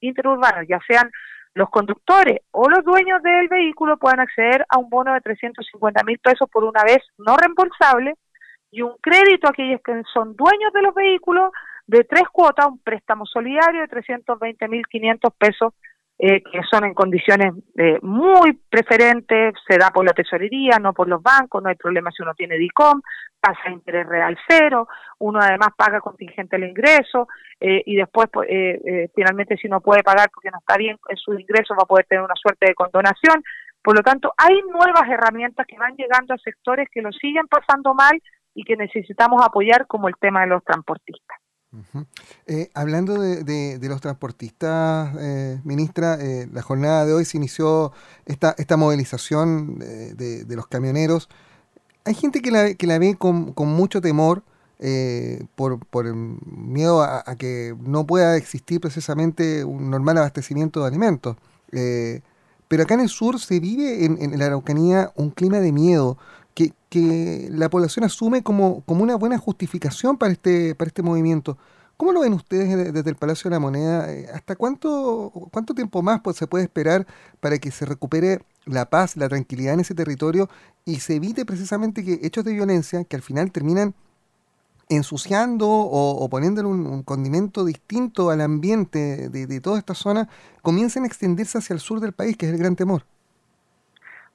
interurbanos, 0.00 0.66
ya 0.68 0.78
sean 0.86 1.10
los 1.54 1.70
conductores 1.70 2.40
o 2.50 2.68
los 2.68 2.84
dueños 2.84 3.22
del 3.22 3.48
vehículo 3.48 3.96
puedan 3.96 4.20
acceder 4.20 4.64
a 4.68 4.78
un 4.78 4.88
bono 4.88 5.14
de 5.14 5.20
350 5.20 6.04
mil 6.04 6.18
pesos 6.18 6.48
por 6.50 6.64
una 6.64 6.82
vez 6.84 6.98
no 7.18 7.36
reembolsable 7.36 8.14
y 8.70 8.82
un 8.82 8.96
crédito 9.00 9.46
a 9.46 9.50
aquellos 9.50 9.80
que 9.82 10.02
son 10.12 10.36
dueños 10.36 10.72
de 10.72 10.82
los 10.82 10.94
vehículos 10.94 11.50
de 11.86 12.04
tres 12.04 12.24
cuotas, 12.32 12.66
un 12.66 12.78
préstamo 12.78 13.26
solidario 13.26 13.80
de 13.80 13.88
320 13.88 14.68
mil 14.68 14.86
500 14.86 15.34
pesos 15.38 15.74
eh, 16.24 16.40
que 16.40 16.60
son 16.70 16.84
en 16.84 16.94
condiciones 16.94 17.52
eh, 17.76 17.98
muy 18.00 18.52
preferentes, 18.70 19.54
se 19.66 19.76
da 19.76 19.90
por 19.90 20.04
la 20.04 20.12
tesorería, 20.12 20.78
no 20.80 20.92
por 20.92 21.08
los 21.08 21.20
bancos, 21.20 21.60
no 21.60 21.68
hay 21.68 21.74
problema 21.74 22.12
si 22.12 22.22
uno 22.22 22.32
tiene 22.32 22.56
DICOM, 22.58 23.02
pasa 23.40 23.70
interés 23.70 24.06
real 24.06 24.38
cero, 24.46 24.86
uno 25.18 25.40
además 25.40 25.70
paga 25.76 26.00
contingente 26.00 26.54
el 26.54 26.62
ingreso 26.62 27.26
eh, 27.58 27.82
y 27.86 27.96
después 27.96 28.28
pues, 28.32 28.48
finalmente 29.16 29.56
si 29.56 29.66
no 29.66 29.80
puede 29.80 30.04
pagar 30.04 30.30
porque 30.32 30.52
no 30.52 30.58
está 30.60 30.76
bien 30.76 30.96
en 31.08 31.16
su 31.16 31.34
ingreso 31.34 31.74
va 31.74 31.82
a 31.82 31.86
poder 31.86 32.06
tener 32.06 32.22
una 32.22 32.36
suerte 32.36 32.66
de 32.66 32.74
condonación. 32.76 33.42
Por 33.82 33.96
lo 33.96 34.02
tanto, 34.02 34.32
hay 34.36 34.62
nuevas 34.70 35.10
herramientas 35.10 35.66
que 35.66 35.76
van 35.76 35.96
llegando 35.96 36.34
a 36.34 36.38
sectores 36.38 36.88
que 36.92 37.02
lo 37.02 37.10
siguen 37.10 37.48
pasando 37.48 37.94
mal 37.94 38.16
y 38.54 38.62
que 38.62 38.76
necesitamos 38.76 39.42
apoyar 39.44 39.88
como 39.88 40.06
el 40.06 40.14
tema 40.20 40.42
de 40.42 40.46
los 40.46 40.62
transportistas. 40.62 41.31
Eh, 42.46 42.70
hablando 42.74 43.20
de, 43.20 43.78
los 43.82 44.00
transportistas, 44.00 45.14
eh, 45.18 45.60
ministra, 45.64 46.18
eh, 46.20 46.48
la 46.52 46.62
jornada 46.62 47.06
de 47.06 47.14
hoy 47.14 47.24
se 47.24 47.38
inició 47.38 47.92
esta, 48.26 48.54
esta 48.58 48.76
movilización 48.76 49.78
de, 49.78 50.44
los 50.48 50.66
camioneros. 50.66 51.28
Hay 52.04 52.14
gente 52.14 52.42
que 52.42 52.50
la, 52.50 52.74
que 52.74 52.86
la 52.86 52.98
ve 52.98 53.16
con, 53.16 53.54
mucho 53.56 54.00
temor 54.00 54.42
por, 55.54 55.78
por 55.86 56.14
miedo 56.14 57.02
a, 57.02 57.22
que 57.36 57.74
no 57.80 58.06
pueda 58.06 58.36
existir 58.36 58.80
precisamente 58.80 59.64
un 59.64 59.90
normal 59.90 60.18
abastecimiento 60.18 60.80
de 60.80 60.88
alimentos. 60.88 61.36
pero 62.68 62.82
acá 62.82 62.94
en 62.94 63.00
el 63.00 63.08
sur 63.08 63.38
se 63.40 63.60
vive 63.60 64.04
en, 64.04 64.20
en 64.20 64.38
la 64.38 64.46
Araucanía 64.46 65.12
un 65.14 65.30
clima 65.30 65.60
de 65.60 65.72
miedo 65.72 66.18
que, 66.54 66.72
la 67.50 67.70
población 67.70 68.04
asume 68.04 68.42
como, 68.42 68.82
como 68.82 69.02
una 69.02 69.16
buena 69.16 69.38
justificación 69.38 70.18
para 70.18 70.32
este, 70.32 70.74
para 70.74 70.88
este 70.88 71.02
movimiento. 71.02 71.56
¿Cómo 71.96 72.12
lo 72.12 72.20
ven 72.20 72.32
ustedes 72.34 72.92
desde 72.92 73.10
el 73.10 73.16
Palacio 73.16 73.48
de 73.48 73.56
la 73.56 73.60
Moneda? 73.60 74.12
Eh, 74.12 74.28
¿Hasta 74.34 74.56
cuánto, 74.56 75.30
cuánto 75.52 75.74
tiempo 75.74 76.02
más 76.02 76.20
pues, 76.20 76.36
se 76.36 76.46
puede 76.46 76.64
esperar 76.64 77.06
para 77.40 77.58
que 77.58 77.70
se 77.70 77.86
recupere 77.86 78.42
la 78.66 78.90
paz, 78.90 79.16
la 79.16 79.28
tranquilidad 79.28 79.74
en 79.74 79.80
ese 79.80 79.94
territorio 79.94 80.48
y 80.84 80.96
se 80.96 81.14
evite 81.14 81.46
precisamente 81.46 82.04
que 82.04 82.20
hechos 82.22 82.44
de 82.44 82.52
violencia 82.52 83.04
que 83.04 83.16
al 83.16 83.22
final 83.22 83.52
terminan 83.52 83.94
ensuciando 84.88 85.68
o, 85.68 86.28
poniéndole 86.28 86.68
un, 86.68 87.02
condimento 87.02 87.64
distinto 87.64 88.30
al 88.30 88.40
ambiente 88.40 89.28
de, 89.28 89.60
toda 89.60 89.78
esta 89.78 89.94
zona, 89.94 90.28
comiencen 90.60 91.04
a 91.04 91.06
extenderse 91.06 91.58
hacia 91.58 91.74
el 91.74 91.80
sur 91.80 92.00
del 92.00 92.12
país, 92.12 92.36
que 92.36 92.46
es 92.46 92.52
el 92.52 92.58
gran 92.58 92.76
temor. 92.76 93.06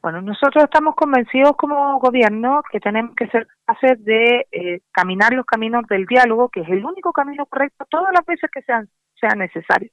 Bueno, 0.02 0.22
nosotros 0.22 0.64
estamos 0.64 0.96
convencidos 0.96 1.56
como 1.58 2.00
gobierno 2.00 2.62
que 2.72 2.80
tenemos 2.80 3.16
que 3.16 3.28
ser 3.28 3.48
capaces 3.66 4.04
de 4.06 4.48
eh, 4.52 4.82
caminar 4.92 5.34
los 5.34 5.46
caminos 5.46 5.86
del 5.88 6.06
diálogo, 6.06 6.50
que 6.50 6.62
es 6.62 6.70
el 6.70 6.86
único 6.86 7.12
camino 7.12 7.46
correcto 7.46 7.86
todas 7.90 8.14
las 8.14 8.26
veces 8.26 8.50
que 8.52 8.62
sean 8.62 8.88
sea 9.20 9.32
necesario. 9.36 9.90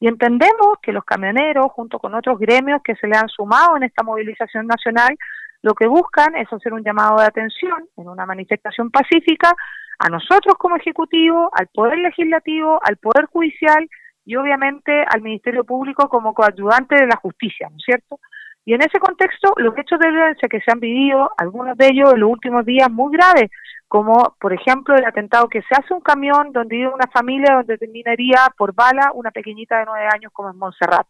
Y 0.00 0.08
entendemos 0.08 0.78
que 0.80 0.92
los 0.92 1.04
camioneros, 1.04 1.66
junto 1.72 1.98
con 1.98 2.14
otros 2.14 2.38
gremios 2.38 2.80
que 2.82 2.94
se 2.94 3.08
le 3.08 3.16
han 3.16 3.28
sumado 3.28 3.76
en 3.76 3.82
esta 3.82 4.04
movilización 4.04 4.66
nacional, 4.66 5.16
lo 5.62 5.74
que 5.74 5.88
buscan 5.88 6.36
es 6.36 6.50
hacer 6.52 6.72
un 6.72 6.84
llamado 6.84 7.18
de 7.18 7.26
atención 7.26 7.84
en 7.96 8.08
una 8.08 8.24
manifestación 8.26 8.90
pacífica 8.90 9.52
a 9.98 10.08
nosotros 10.08 10.54
como 10.56 10.76
Ejecutivo, 10.76 11.50
al 11.52 11.66
Poder 11.68 11.98
Legislativo, 11.98 12.78
al 12.84 12.96
Poder 12.96 13.26
Judicial 13.26 13.88
y 14.24 14.36
obviamente 14.36 15.04
al 15.08 15.22
Ministerio 15.22 15.64
Público 15.64 16.08
como 16.08 16.34
coayudante 16.34 16.94
de 16.94 17.06
la 17.06 17.16
justicia, 17.16 17.68
¿no 17.70 17.76
es 17.76 17.82
cierto? 17.84 18.20
Y 18.68 18.74
en 18.74 18.82
ese 18.82 19.00
contexto, 19.00 19.54
los 19.56 19.72
hechos 19.78 19.98
de 19.98 20.10
violencia 20.10 20.46
que 20.46 20.60
se 20.60 20.70
han 20.70 20.78
vivido, 20.78 21.30
algunos 21.38 21.74
de 21.78 21.86
ellos 21.86 22.12
en 22.12 22.20
los 22.20 22.30
últimos 22.30 22.66
días 22.66 22.90
muy 22.90 23.10
graves, 23.16 23.50
como 23.88 24.36
por 24.38 24.52
ejemplo 24.52 24.94
el 24.94 25.06
atentado 25.06 25.48
que 25.48 25.62
se 25.62 25.74
hace 25.74 25.94
un 25.94 26.02
camión 26.02 26.52
donde 26.52 26.76
vive 26.76 26.92
una 26.92 27.06
familia 27.10 27.54
donde 27.54 27.78
terminaría 27.78 28.40
por 28.58 28.74
bala 28.74 29.10
una 29.14 29.30
pequeñita 29.30 29.78
de 29.78 29.86
nueve 29.86 30.06
años 30.12 30.30
como 30.34 30.50
es 30.50 30.54
Montserrat. 30.54 31.06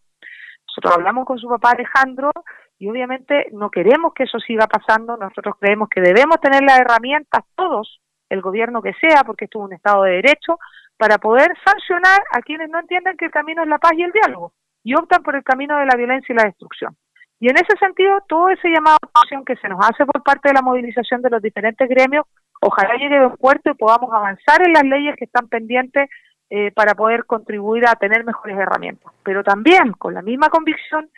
Nosotros 0.69 0.93
hablamos 0.95 1.25
con 1.25 1.37
su 1.37 1.49
papá 1.49 1.71
Alejandro 1.71 2.31
y 2.77 2.87
obviamente 2.87 3.47
no 3.51 3.69
queremos 3.69 4.13
que 4.13 4.23
eso 4.23 4.39
siga 4.39 4.65
pasando, 4.65 5.17
nosotros 5.17 5.55
creemos 5.59 5.89
que 5.89 5.99
debemos 5.99 6.39
tener 6.39 6.63
las 6.63 6.79
herramientas 6.79 7.43
todos 7.55 7.99
el 8.29 8.39
gobierno 8.39 8.81
que 8.81 8.93
sea, 9.01 9.25
porque 9.25 9.45
esto 9.45 9.59
es 9.59 9.65
un 9.65 9.73
Estado 9.73 10.03
de 10.03 10.11
Derecho, 10.11 10.59
para 10.95 11.17
poder 11.17 11.51
sancionar 11.65 12.21
a 12.31 12.39
quienes 12.39 12.69
no 12.69 12.79
entienden 12.79 13.17
que 13.17 13.25
el 13.25 13.31
camino 13.31 13.63
es 13.63 13.67
la 13.67 13.79
paz 13.79 13.91
y 13.97 14.03
el 14.03 14.13
diálogo 14.13 14.53
y 14.81 14.95
optan 14.95 15.23
por 15.23 15.35
el 15.35 15.43
camino 15.43 15.77
de 15.77 15.85
la 15.85 15.97
violencia 15.97 16.31
y 16.31 16.37
la 16.37 16.45
destrucción. 16.45 16.95
Y 17.39 17.49
en 17.49 17.55
ese 17.55 17.77
sentido, 17.79 18.19
todo 18.27 18.49
ese 18.49 18.69
llamado 18.69 18.97
a 19.01 19.19
acción 19.21 19.45
que 19.45 19.55
se 19.57 19.69
nos 19.69 19.79
hace 19.85 20.05
por 20.05 20.23
parte 20.23 20.49
de 20.49 20.53
la 20.53 20.61
movilización 20.61 21.21
de 21.21 21.29
los 21.29 21.41
diferentes 21.41 21.87
gremios, 21.87 22.25
ojalá 22.61 22.95
llegue 22.95 23.17
a 23.17 23.27
un 23.27 23.37
puerto 23.37 23.71
y 23.71 23.75
podamos 23.75 24.13
avanzar 24.13 24.61
en 24.61 24.73
las 24.73 24.83
leyes 24.83 25.15
que 25.15 25.25
están 25.25 25.47
pendientes 25.47 26.09
eh, 26.49 26.71
para 26.71 26.95
poder 26.95 27.25
contribuir 27.25 27.87
a 27.87 27.95
tener 27.95 28.23
mejores 28.25 28.57
herramientas. 28.57 29.13
Pero 29.23 29.43
también, 29.43 29.93
con 29.93 30.13
la 30.13 30.21
misma 30.21 30.49
convicción, 30.49 31.09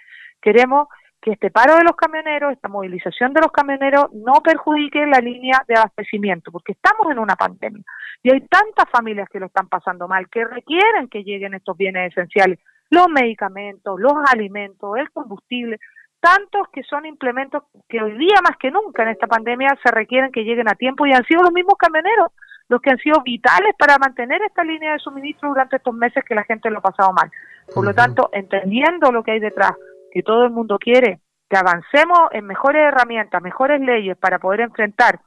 queremos 0.41 0.87
que 1.21 1.31
este 1.31 1.51
paro 1.51 1.75
de 1.75 1.83
los 1.83 1.95
camioneros, 1.95 2.51
esta 2.51 2.67
movilización 2.67 3.33
de 3.33 3.41
los 3.41 3.51
camioneros 3.51 4.11
no 4.13 4.33
perjudique 4.43 5.05
la 5.05 5.19
línea 5.19 5.63
de 5.67 5.75
abastecimiento, 5.75 6.51
porque 6.51 6.73
estamos 6.73 7.11
en 7.11 7.19
una 7.19 7.35
pandemia 7.35 7.83
y 8.23 8.31
hay 8.31 8.41
tantas 8.41 8.89
familias 8.91 9.29
que 9.29 9.39
lo 9.39 9.45
están 9.47 9.67
pasando 9.67 10.07
mal, 10.07 10.27
que 10.29 10.45
requieren 10.45 11.07
que 11.09 11.23
lleguen 11.23 11.53
estos 11.53 11.77
bienes 11.77 12.11
esenciales, 12.11 12.59
los 12.89 13.07
medicamentos, 13.09 13.99
los 13.99 14.13
alimentos, 14.31 14.97
el 14.97 15.11
combustible, 15.11 15.79
tantos 16.21 16.67
que 16.71 16.83
son 16.83 17.05
implementos 17.05 17.63
que 17.89 18.01
hoy 18.01 18.17
día 18.17 18.39
más 18.43 18.55
que 18.57 18.71
nunca 18.71 19.03
en 19.03 19.09
esta 19.09 19.27
pandemia 19.27 19.77
se 19.83 19.91
requieren 19.91 20.31
que 20.31 20.43
lleguen 20.43 20.69
a 20.69 20.75
tiempo 20.75 21.05
y 21.05 21.11
han 21.11 21.25
sido 21.25 21.41
los 21.41 21.51
mismos 21.51 21.75
camioneros 21.77 22.31
los 22.71 22.81
que 22.81 22.89
han 22.89 22.97
sido 22.99 23.21
vitales 23.21 23.75
para 23.77 23.97
mantener 23.97 24.41
esta 24.43 24.63
línea 24.63 24.93
de 24.93 24.99
suministro 24.99 25.49
durante 25.49 25.75
estos 25.75 25.93
meses 25.93 26.23
que 26.23 26.35
la 26.35 26.45
gente 26.45 26.69
lo 26.69 26.79
ha 26.79 26.81
pasado 26.81 27.11
mal. 27.11 27.29
Por 27.75 27.83
lo 27.83 27.93
tanto, 27.93 28.29
entendiendo 28.31 29.11
lo 29.11 29.23
que 29.23 29.31
hay 29.31 29.39
detrás, 29.41 29.73
que 30.09 30.23
todo 30.23 30.45
el 30.45 30.51
mundo 30.51 30.79
quiere, 30.79 31.19
que 31.49 31.57
avancemos 31.57 32.29
en 32.31 32.45
mejores 32.45 32.81
herramientas, 32.81 33.41
mejores 33.41 33.81
leyes 33.81 34.15
para 34.17 34.39
poder 34.39 34.61
enfrentar 34.61 35.19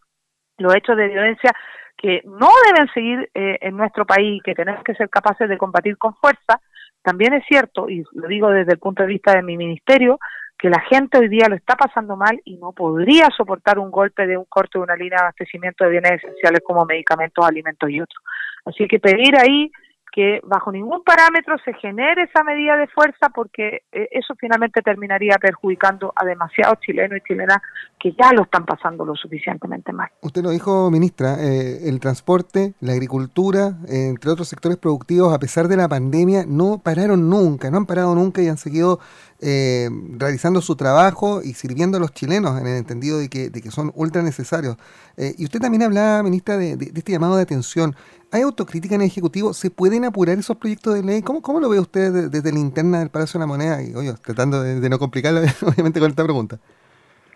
los 0.57 0.75
hechos 0.75 0.97
de 0.97 1.09
violencia 1.09 1.53
que 1.99 2.23
no 2.25 2.49
deben 2.67 2.89
seguir 2.95 3.31
eh, 3.35 3.59
en 3.61 3.77
nuestro 3.77 4.07
país, 4.07 4.43
que 4.43 4.55
tenemos 4.55 4.83
que 4.83 4.95
ser 4.95 5.11
capaces 5.11 5.47
de 5.47 5.59
combatir 5.59 5.99
con 5.99 6.15
fuerza, 6.15 6.63
también 7.03 7.35
es 7.35 7.45
cierto, 7.47 7.91
y 7.91 8.05
lo 8.13 8.27
digo 8.27 8.49
desde 8.49 8.73
el 8.73 8.79
punto 8.79 9.03
de 9.03 9.09
vista 9.09 9.35
de 9.35 9.43
mi 9.43 9.59
ministerio, 9.59 10.19
que 10.64 10.71
la 10.71 10.80
gente 10.80 11.18
hoy 11.18 11.28
día 11.28 11.47
lo 11.47 11.56
está 11.56 11.76
pasando 11.76 12.16
mal 12.16 12.40
y 12.42 12.56
no 12.56 12.73
podría 12.73 13.28
soportar 13.37 13.78
un 13.78 13.90
golpe 13.90 14.26
de 14.26 14.38
un 14.38 14.47
corte 14.47 14.78
de 14.78 14.85
una 14.85 14.97
línea 14.97 15.18
de 15.18 15.25
abastecimiento 15.25 15.85
de 15.85 15.90
bienes 15.90 16.12
esenciales 16.12 16.62
como 16.64 16.87
medicamentos, 16.87 17.44
alimentos 17.47 17.90
y 17.90 18.00
otros. 18.00 18.25
Así 18.64 18.88
que 18.88 18.99
pedir 18.99 19.38
ahí 19.38 19.71
que 20.11 20.40
bajo 20.42 20.73
ningún 20.73 21.04
parámetro 21.04 21.59
se 21.66 21.75
genere 21.75 22.23
esa 22.23 22.42
medida 22.44 22.78
de 22.78 22.87
fuerza 22.87 23.28
porque 23.35 23.83
eh, 23.92 24.09
eso 24.11 24.35
finalmente 24.40 24.80
terminaría 24.80 25.37
perjudicando 25.38 26.14
a 26.16 26.25
demasiados 26.25 26.80
chilenos 26.80 27.18
y 27.18 27.28
chilenas 27.28 27.59
que 28.04 28.14
ya 28.20 28.34
lo 28.34 28.42
están 28.42 28.66
pasando 28.66 29.02
lo 29.06 29.16
suficientemente 29.16 29.90
mal. 29.90 30.11
Usted 30.20 30.42
lo 30.42 30.50
dijo, 30.50 30.90
ministra, 30.90 31.38
eh, 31.40 31.88
el 31.88 32.00
transporte, 32.00 32.75
la 32.80 32.92
agricultura, 32.92 33.78
entre 33.88 34.30
otros 34.30 34.46
sectores 34.46 34.76
productivos, 34.76 35.32
a 35.32 35.38
pesar 35.38 35.68
de 35.68 35.78
la 35.78 35.88
pandemia, 35.88 36.44
no 36.46 36.82
pararon 36.84 37.30
nunca, 37.30 37.70
no 37.70 37.78
han 37.78 37.87
parado 37.87 38.14
nunca 38.14 38.42
y 38.42 38.49
han 38.49 38.58
seguido 38.58 39.00
eh, 39.40 39.88
realizando 40.18 40.61
su 40.61 40.76
trabajo 40.76 41.40
y 41.42 41.54
sirviendo 41.54 41.96
a 41.96 42.00
los 42.00 42.12
chilenos 42.12 42.61
en 42.61 42.66
el 42.66 42.76
entendido 42.76 43.16
de 43.16 43.30
que, 43.30 43.49
de 43.49 43.62
que 43.62 43.70
son 43.70 43.90
ultra 43.94 44.20
necesarios. 44.20 44.76
y 45.16 45.42
usted 45.42 45.61
también 45.61 45.84
hablaba, 45.84 46.23
ministra, 46.23 46.58
de, 46.58 46.76
de 46.76 46.92
este 46.94 47.12
llamado 47.12 47.37
de 47.37 47.42
atención. 47.42 47.96
¿Hay 48.30 48.42
autocrítica 48.42 48.96
en 48.96 49.00
el 49.00 49.06
Ejecutivo? 49.06 49.54
¿Se 49.54 49.70
pueden 49.70 50.04
apurar 50.04 50.38
esos 50.38 50.58
proyectos 50.58 50.92
de 50.92 51.02
ley? 51.02 51.23
¿Cómo, 51.23 51.40
cómo 51.40 51.58
lo 51.58 51.70
ve 51.70 51.80
usted 51.80 52.28
desde 52.28 52.52
la 52.52 52.58
interna 52.58 52.99
del 52.99 53.08
Palacio 53.08 53.38
de 53.38 53.44
la 53.44 53.46
Moneda? 53.46 53.82
Y, 53.82 53.94
oye, 53.94 54.12
tratando 54.23 54.61
de, 54.61 54.88
no 54.90 54.99
complicarlo, 54.99 55.40
obviamente, 55.62 56.00
con 56.00 56.11
esta 56.11 56.25
pregunta. 56.25 56.58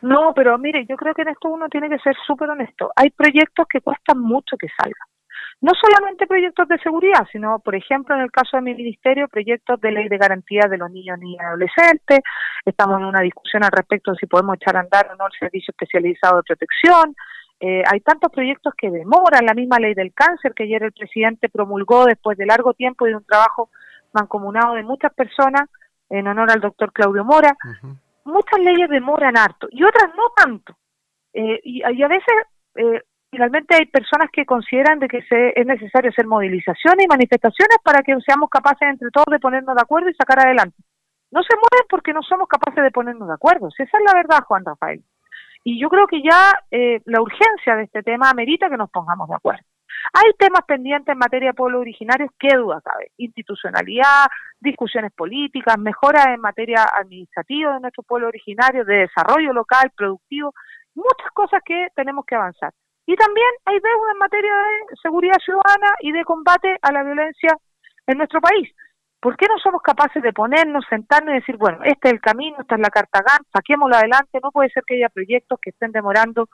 No, 0.03 0.33
pero 0.35 0.57
mire, 0.59 0.87
yo 0.87 0.97
creo 0.97 1.15
que 1.15 1.23
en 1.23 1.29
esto 1.29 1.49
uno 1.49 1.69
tiene 1.69 1.89
que 1.89 1.99
ser 1.99 2.15
súper 2.27 2.51
honesto. 2.51 2.93
Hay 2.97 3.11
proyectos 3.11 3.67
que 3.69 3.81
cuestan 3.81 4.21
mucho 4.21 4.57
que 4.57 4.69
salgan. 4.77 5.09
No 5.61 5.73
solamente 5.75 6.29
proyectos 6.29 6.69
de 6.69 6.79
seguridad, 6.79 7.27
sino, 7.33 7.59
por 7.59 7.75
ejemplo, 7.75 8.15
en 8.15 8.21
el 8.21 8.31
caso 8.31 8.57
de 8.57 8.63
mi 8.63 8.75
ministerio, 8.75 9.27
proyectos 9.27 9.81
de 9.81 9.91
ley 9.91 10.09
de 10.09 10.17
garantía 10.17 10.69
de 10.71 10.79
los 10.79 10.89
niños 10.89 11.19
y 11.21 11.37
adolescentes. 11.37 12.21
Estamos 12.65 13.01
en 13.01 13.07
una 13.07 13.21
discusión 13.21 13.65
al 13.65 13.73
respecto 13.73 14.13
de 14.13 14.19
si 14.19 14.27
podemos 14.27 14.55
echar 14.57 14.77
a 14.77 14.81
andar 14.81 15.11
o 15.13 15.17
no 15.17 15.27
el 15.27 15.33
servicio 15.39 15.73
especializado 15.73 16.37
de 16.37 16.43
protección. 16.45 17.17
Eh, 17.59 17.83
hay 17.91 18.01
tantos 18.01 18.31
proyectos 18.31 18.73
que 18.79 18.89
demoran, 18.89 19.45
la 19.45 19.55
misma 19.55 19.81
ley 19.81 19.95
del 19.95 20.15
cáncer 20.15 20.55
que 20.55 20.63
ayer 20.63 20.85
el 20.85 20.93
presidente 20.93 21.49
promulgó 21.49 22.05
después 22.05 22.39
de 22.39 22.47
largo 22.47 22.73
tiempo 22.75 23.07
y 23.07 23.11
de 23.11 23.17
un 23.17 23.25
trabajo 23.25 23.69
mancomunado 24.13 24.75
de 24.75 24.85
muchas 24.85 25.13
personas 25.13 25.69
en 26.09 26.29
honor 26.29 26.53
al 26.53 26.61
doctor 26.61 26.93
Claudio 26.93 27.25
Mora. 27.25 27.57
Muchas 28.29 28.61
leyes 28.61 28.91
demoran 28.91 29.39
harto 29.39 29.69
y 29.71 29.83
otras 29.83 30.15
no 30.15 30.25
tanto. 30.37 30.77
Eh, 31.33 31.61
y, 31.65 31.83
a 31.83 32.09
veces 32.09 32.35
eh, 32.75 33.03
finalmente 33.31 33.75
hay 33.75 33.87
personas 33.87 34.29
que 34.31 34.45
consideran 34.45 34.99
de 34.99 35.09
que 35.09 35.23
se, 35.23 35.59
es 35.59 35.67
necesario 35.67 36.11
hacer 36.11 36.27
movilizaciones 36.27 37.07
y 37.07 37.09
manifestaciones 37.09 37.79
para 37.83 38.03
que 38.03 38.15
seamos 38.27 38.51
capaces 38.51 38.87
entre 38.89 39.09
todos 39.11 39.27
de 39.31 39.39
ponernos 39.39 39.75
de 39.75 39.81
acuerdo 39.81 40.11
y 40.11 40.15
sacar 40.15 40.41
adelante. 40.41 40.77
No 41.31 41.43
se 41.43 41.57
mueven 41.57 41.87
porque 41.89 42.13
no 42.13 42.23
somos 42.23 42.49
capaces 42.49 42.83
de 42.83 42.91
ponernos 42.91 43.29
de 43.29 43.35
acuerdo. 43.35 43.69
esa 43.69 43.85
es 43.85 44.05
la 44.05 44.15
verdad, 44.15 44.45
Juan 44.47 44.65
Rafael. 44.65 45.03
Y 45.65 45.81
yo 45.81 45.89
creo 45.89 46.07
que 46.07 46.21
ya 46.23 46.53
eh, 46.71 47.01
la 47.07 47.23
urgencia 47.23 47.77
de 47.77 47.85
este 47.85 48.03
tema 48.03 48.29
amerita 48.29 48.69
que 48.69 48.77
nos 48.77 48.91
pongamos 48.91 49.29
de 49.29 49.37
acuerdo. 49.37 49.65
Hay 50.13 50.33
temas 50.39 50.63
pendientes 50.67 51.13
en 51.13 51.19
materia 51.19 51.51
de 51.51 51.55
pueblos 51.55 51.81
originarios, 51.81 52.31
qué 52.39 52.57
duda 52.57 52.81
cabe. 52.83 53.13
Institucionalidad, 53.17 54.27
discusiones 54.61 55.13
políticas, 55.13 55.79
mejoras 55.79 56.27
en 56.29 56.41
materia 56.41 56.85
administrativa 56.95 57.75
de 57.75 57.81
nuestro 57.81 58.03
pueblo 58.03 58.29
originario, 58.29 58.85
de 58.85 59.07
desarrollo 59.09 59.53
local, 59.53 59.91
productivo, 59.97 60.53
muchas 60.95 61.31
cosas 61.33 61.61
que 61.65 61.89
tenemos 61.95 62.25
que 62.27 62.35
avanzar. 62.35 62.73
Y 63.07 63.17
también 63.17 63.49
hay 63.65 63.79
deuda 63.81 64.13
en 64.13 64.19
materia 64.19 64.53
de 64.55 64.97
seguridad 65.01 65.39
ciudadana 65.45 65.93
y 66.01 66.13
de 66.13 66.25
combate 66.25 66.77
a 66.83 66.93
la 66.93 67.03
violencia 67.03 67.57
en 68.07 68.19
nuestro 68.19 68.41
país. 68.41 68.69
¿Por 69.21 69.37
qué 69.37 69.47
no 69.49 69.59
somos 69.59 69.83
capaces 69.83 70.23
de 70.23 70.33
ponernos, 70.33 70.85
sentarnos 70.89 71.33
y 71.33 71.39
decir, 71.39 71.57
bueno, 71.57 71.79
este 71.83 72.09
es 72.09 72.15
el 72.15 72.21
camino, 72.21 72.57
esta 72.61 72.77
es 72.77 72.81
la 72.81 72.91
carta 72.91 73.21
GAN, 73.21 73.45
saquémoslo 73.53 73.97
adelante, 73.97 74.39
no 74.43 74.53
puede 74.53 74.71
ser 74.71 74.85
que 74.87 74.95
haya 74.95 75.09
proyectos 75.09 75.59
que 75.61 75.71
estén 75.71 75.91
demorando 75.91 76.49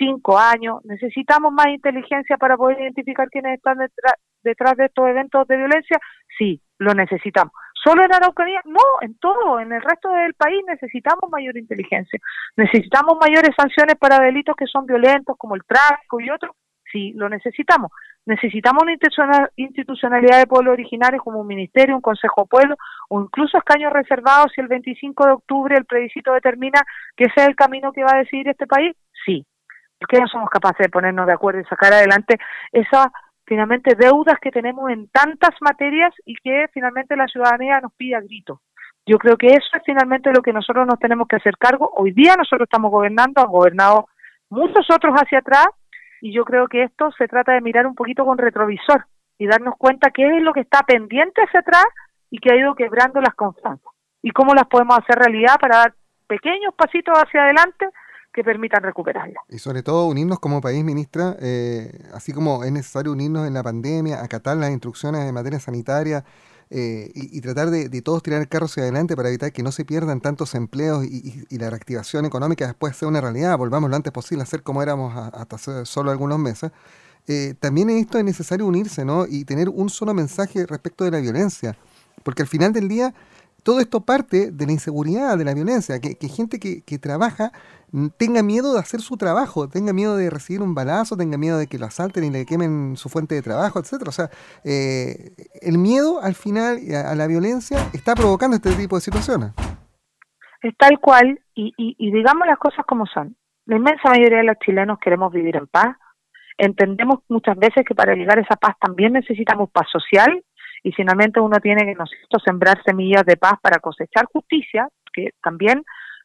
cinco 0.00 0.38
años, 0.38 0.82
necesitamos 0.84 1.52
más 1.52 1.66
inteligencia 1.66 2.38
para 2.38 2.56
poder 2.56 2.80
identificar 2.80 3.28
quiénes 3.28 3.58
están 3.58 3.76
detrás, 3.76 4.14
detrás 4.42 4.76
de 4.76 4.86
estos 4.86 5.06
eventos 5.06 5.46
de 5.46 5.56
violencia, 5.58 5.98
sí, 6.38 6.60
lo 6.78 6.94
necesitamos. 6.94 7.52
¿Solo 7.84 8.04
en 8.04 8.12
Araucanía? 8.12 8.60
No, 8.64 8.80
en 9.02 9.18
todo, 9.18 9.60
en 9.60 9.72
el 9.72 9.82
resto 9.82 10.10
del 10.10 10.34
país 10.34 10.62
necesitamos 10.66 11.30
mayor 11.30 11.56
inteligencia, 11.56 12.18
necesitamos 12.56 13.18
mayores 13.20 13.50
sanciones 13.56 13.96
para 13.96 14.18
delitos 14.20 14.56
que 14.56 14.66
son 14.66 14.86
violentos 14.86 15.36
como 15.36 15.54
el 15.54 15.64
tráfico 15.64 16.20
y 16.20 16.30
otros, 16.30 16.56
sí, 16.90 17.12
lo 17.14 17.28
necesitamos. 17.28 17.90
Necesitamos 18.26 18.82
una 18.82 19.48
institucionalidad 19.56 20.38
de 20.38 20.46
pueblo 20.46 20.72
originario 20.72 21.22
como 21.22 21.40
un 21.40 21.46
ministerio, 21.46 21.96
un 21.96 22.02
consejo 22.02 22.46
pueblo 22.46 22.76
o 23.08 23.20
incluso 23.20 23.58
escaños 23.58 23.92
reservados 23.92 24.52
si 24.54 24.60
el 24.60 24.68
25 24.68 25.26
de 25.26 25.32
octubre 25.32 25.76
el 25.76 25.84
plebiscito 25.84 26.32
determina 26.32 26.80
que 27.16 27.24
ese 27.24 27.40
es 27.40 27.48
el 27.48 27.56
camino 27.56 27.92
que 27.92 28.04
va 28.04 28.14
a 28.14 28.18
decidir 28.18 28.48
este 28.48 28.66
país. 28.66 28.94
Sí. 29.24 29.46
¿Por 30.00 30.08
qué 30.08 30.18
no 30.18 30.26
somos 30.28 30.48
capaces 30.48 30.78
de 30.78 30.88
ponernos 30.88 31.26
de 31.26 31.34
acuerdo 31.34 31.60
y 31.60 31.64
sacar 31.64 31.92
adelante 31.92 32.38
esas 32.72 33.08
finalmente 33.44 33.94
deudas 33.94 34.38
que 34.40 34.50
tenemos 34.50 34.90
en 34.90 35.08
tantas 35.08 35.50
materias 35.60 36.14
y 36.24 36.36
que 36.36 36.68
finalmente 36.72 37.16
la 37.16 37.26
ciudadanía 37.26 37.80
nos 37.80 37.92
pide 37.92 38.16
a 38.16 38.20
gritos? 38.20 38.60
Yo 39.04 39.18
creo 39.18 39.36
que 39.36 39.48
eso 39.48 39.76
es 39.76 39.82
finalmente 39.84 40.32
lo 40.32 40.40
que 40.40 40.54
nosotros 40.54 40.86
nos 40.86 40.98
tenemos 40.98 41.28
que 41.28 41.36
hacer 41.36 41.58
cargo. 41.58 41.92
Hoy 41.96 42.12
día 42.12 42.34
nosotros 42.36 42.66
estamos 42.66 42.90
gobernando, 42.90 43.42
han 43.42 43.50
gobernado 43.50 44.08
muchos 44.48 44.86
otros 44.90 45.14
hacia 45.16 45.40
atrás 45.40 45.68
y 46.22 46.32
yo 46.32 46.44
creo 46.44 46.66
que 46.66 46.84
esto 46.84 47.10
se 47.18 47.28
trata 47.28 47.52
de 47.52 47.60
mirar 47.60 47.86
un 47.86 47.94
poquito 47.94 48.24
con 48.24 48.38
retrovisor 48.38 49.04
y 49.36 49.46
darnos 49.46 49.74
cuenta 49.76 50.10
qué 50.10 50.26
es 50.26 50.42
lo 50.42 50.54
que 50.54 50.60
está 50.60 50.80
pendiente 50.82 51.42
hacia 51.42 51.60
atrás 51.60 51.84
y 52.30 52.38
que 52.38 52.52
ha 52.52 52.56
ido 52.56 52.74
quebrando 52.74 53.20
las 53.20 53.34
constancias 53.34 53.92
y 54.22 54.30
cómo 54.30 54.54
las 54.54 54.66
podemos 54.66 54.98
hacer 54.98 55.18
realidad 55.18 55.56
para 55.60 55.78
dar 55.78 55.94
pequeños 56.26 56.74
pasitos 56.74 57.18
hacia 57.18 57.42
adelante 57.42 57.86
que 58.32 58.44
permitan 58.44 58.82
recuperarla. 58.82 59.40
Y 59.48 59.58
sobre 59.58 59.82
todo 59.82 60.06
unirnos 60.06 60.38
como 60.38 60.60
país, 60.60 60.84
ministra, 60.84 61.36
eh, 61.40 61.90
así 62.12 62.32
como 62.32 62.64
es 62.64 62.72
necesario 62.72 63.12
unirnos 63.12 63.46
en 63.46 63.54
la 63.54 63.62
pandemia, 63.62 64.22
acatar 64.22 64.56
las 64.56 64.70
instrucciones 64.70 65.22
en 65.22 65.34
materia 65.34 65.58
sanitaria 65.58 66.24
eh, 66.72 67.10
y, 67.14 67.40
tratar 67.40 67.70
de, 67.70 67.88
todos 68.00 68.22
tirar 68.22 68.40
el 68.40 68.46
carro 68.46 68.66
hacia 68.66 68.84
adelante 68.84 69.16
para 69.16 69.28
evitar 69.28 69.52
que 69.52 69.60
no 69.64 69.72
se 69.72 69.84
pierdan 69.84 70.20
tantos 70.20 70.54
empleos 70.54 71.04
y, 71.04 71.58
la 71.58 71.68
reactivación 71.68 72.24
económica 72.26 72.64
después 72.64 72.96
sea 72.96 73.08
una 73.08 73.20
realidad, 73.20 73.58
volvamos 73.58 73.90
lo 73.90 73.96
antes 73.96 74.12
posible 74.12 74.44
a 74.44 74.46
ser 74.46 74.62
como 74.62 74.80
éramos 74.80 75.12
hasta 75.16 75.84
solo 75.84 76.12
algunos 76.12 76.38
meses. 76.38 76.70
Eh, 77.26 77.54
también 77.58 77.90
en 77.90 77.98
esto 77.98 78.18
es 78.18 78.24
necesario 78.24 78.66
unirse 78.66 79.04
¿no? 79.04 79.26
y 79.28 79.44
tener 79.44 79.68
un 79.68 79.90
solo 79.90 80.14
mensaje 80.14 80.64
respecto 80.64 81.04
de 81.04 81.10
la 81.10 81.18
violencia, 81.18 81.76
porque 82.22 82.42
al 82.42 82.48
final 82.48 82.72
del 82.72 82.88
día 82.88 83.14
todo 83.62 83.80
esto 83.80 84.00
parte 84.00 84.50
de 84.50 84.66
la 84.66 84.72
inseguridad, 84.72 85.36
de 85.38 85.44
la 85.44 85.54
violencia, 85.54 86.00
que, 86.00 86.28
gente 86.28 86.58
que, 86.58 86.98
trabaja 86.98 87.52
mm, 87.92 88.08
tenga 88.18 88.42
miedo 88.42 88.74
de 88.74 88.80
hacer 88.80 89.00
su 89.00 89.16
trabajo, 89.16 89.68
tenga 89.68 89.92
miedo 89.92 90.16
de 90.16 90.30
recibir 90.30 90.62
un 90.62 90.74
balazo, 90.74 91.16
tenga 91.16 91.38
miedo 91.38 91.58
de 91.58 91.66
que 91.66 91.78
lo 91.78 91.86
asalten 91.86 92.24
y 92.24 92.30
le 92.30 92.46
quemen 92.46 92.96
su 92.96 93.08
fuente 93.08 93.34
de 93.34 93.42
trabajo, 93.42 93.78
etcétera. 93.78 94.08
O 94.08 94.12
sea, 94.12 94.30
eh, 94.64 95.32
el 95.60 95.78
miedo 95.78 96.20
al 96.20 96.34
final 96.34 96.78
a, 96.94 97.14
la 97.14 97.26
violencia 97.26 97.78
está 97.92 98.14
provocando 98.14 98.56
este 98.56 98.72
tipo 98.72 98.96
de 98.96 99.02
situaciones. 99.02 99.52
Es 100.62 100.76
tal 100.76 100.98
cual, 101.00 101.40
y, 101.54 101.72
y 101.76 102.12
digamos 102.12 102.46
las 102.46 102.58
cosas 102.58 102.84
como 102.86 103.06
son. 103.06 103.36
La 103.66 103.76
inmensa 103.76 104.10
mayoría 104.10 104.38
de 104.38 104.44
los 104.44 104.58
chilenos 104.58 104.98
queremos 104.98 105.32
vivir 105.32 105.56
en 105.56 105.66
paz. 105.66 105.96
Entendemos 106.58 107.20
muchas 107.28 107.56
veces 107.56 107.84
que 107.86 107.94
para 107.94 108.14
llegar 108.14 108.38
a 108.38 108.42
esa 108.42 108.56
paz 108.56 108.76
también 108.80 109.12
necesitamos 109.12 109.70
paz 109.70 109.86
social, 109.90 110.44
y 110.82 110.92
finalmente 110.92 111.40
uno 111.40 111.58
tiene 111.58 111.84
que 111.84 111.94
nosotros 111.94 112.42
sembrar 112.44 112.82
semillas 112.84 113.24
de 113.24 113.36
paz 113.36 113.54
para 113.60 113.78
cosechar 113.78 114.26
justicia, 114.32 114.88
que 115.12 115.30
también 115.42 115.82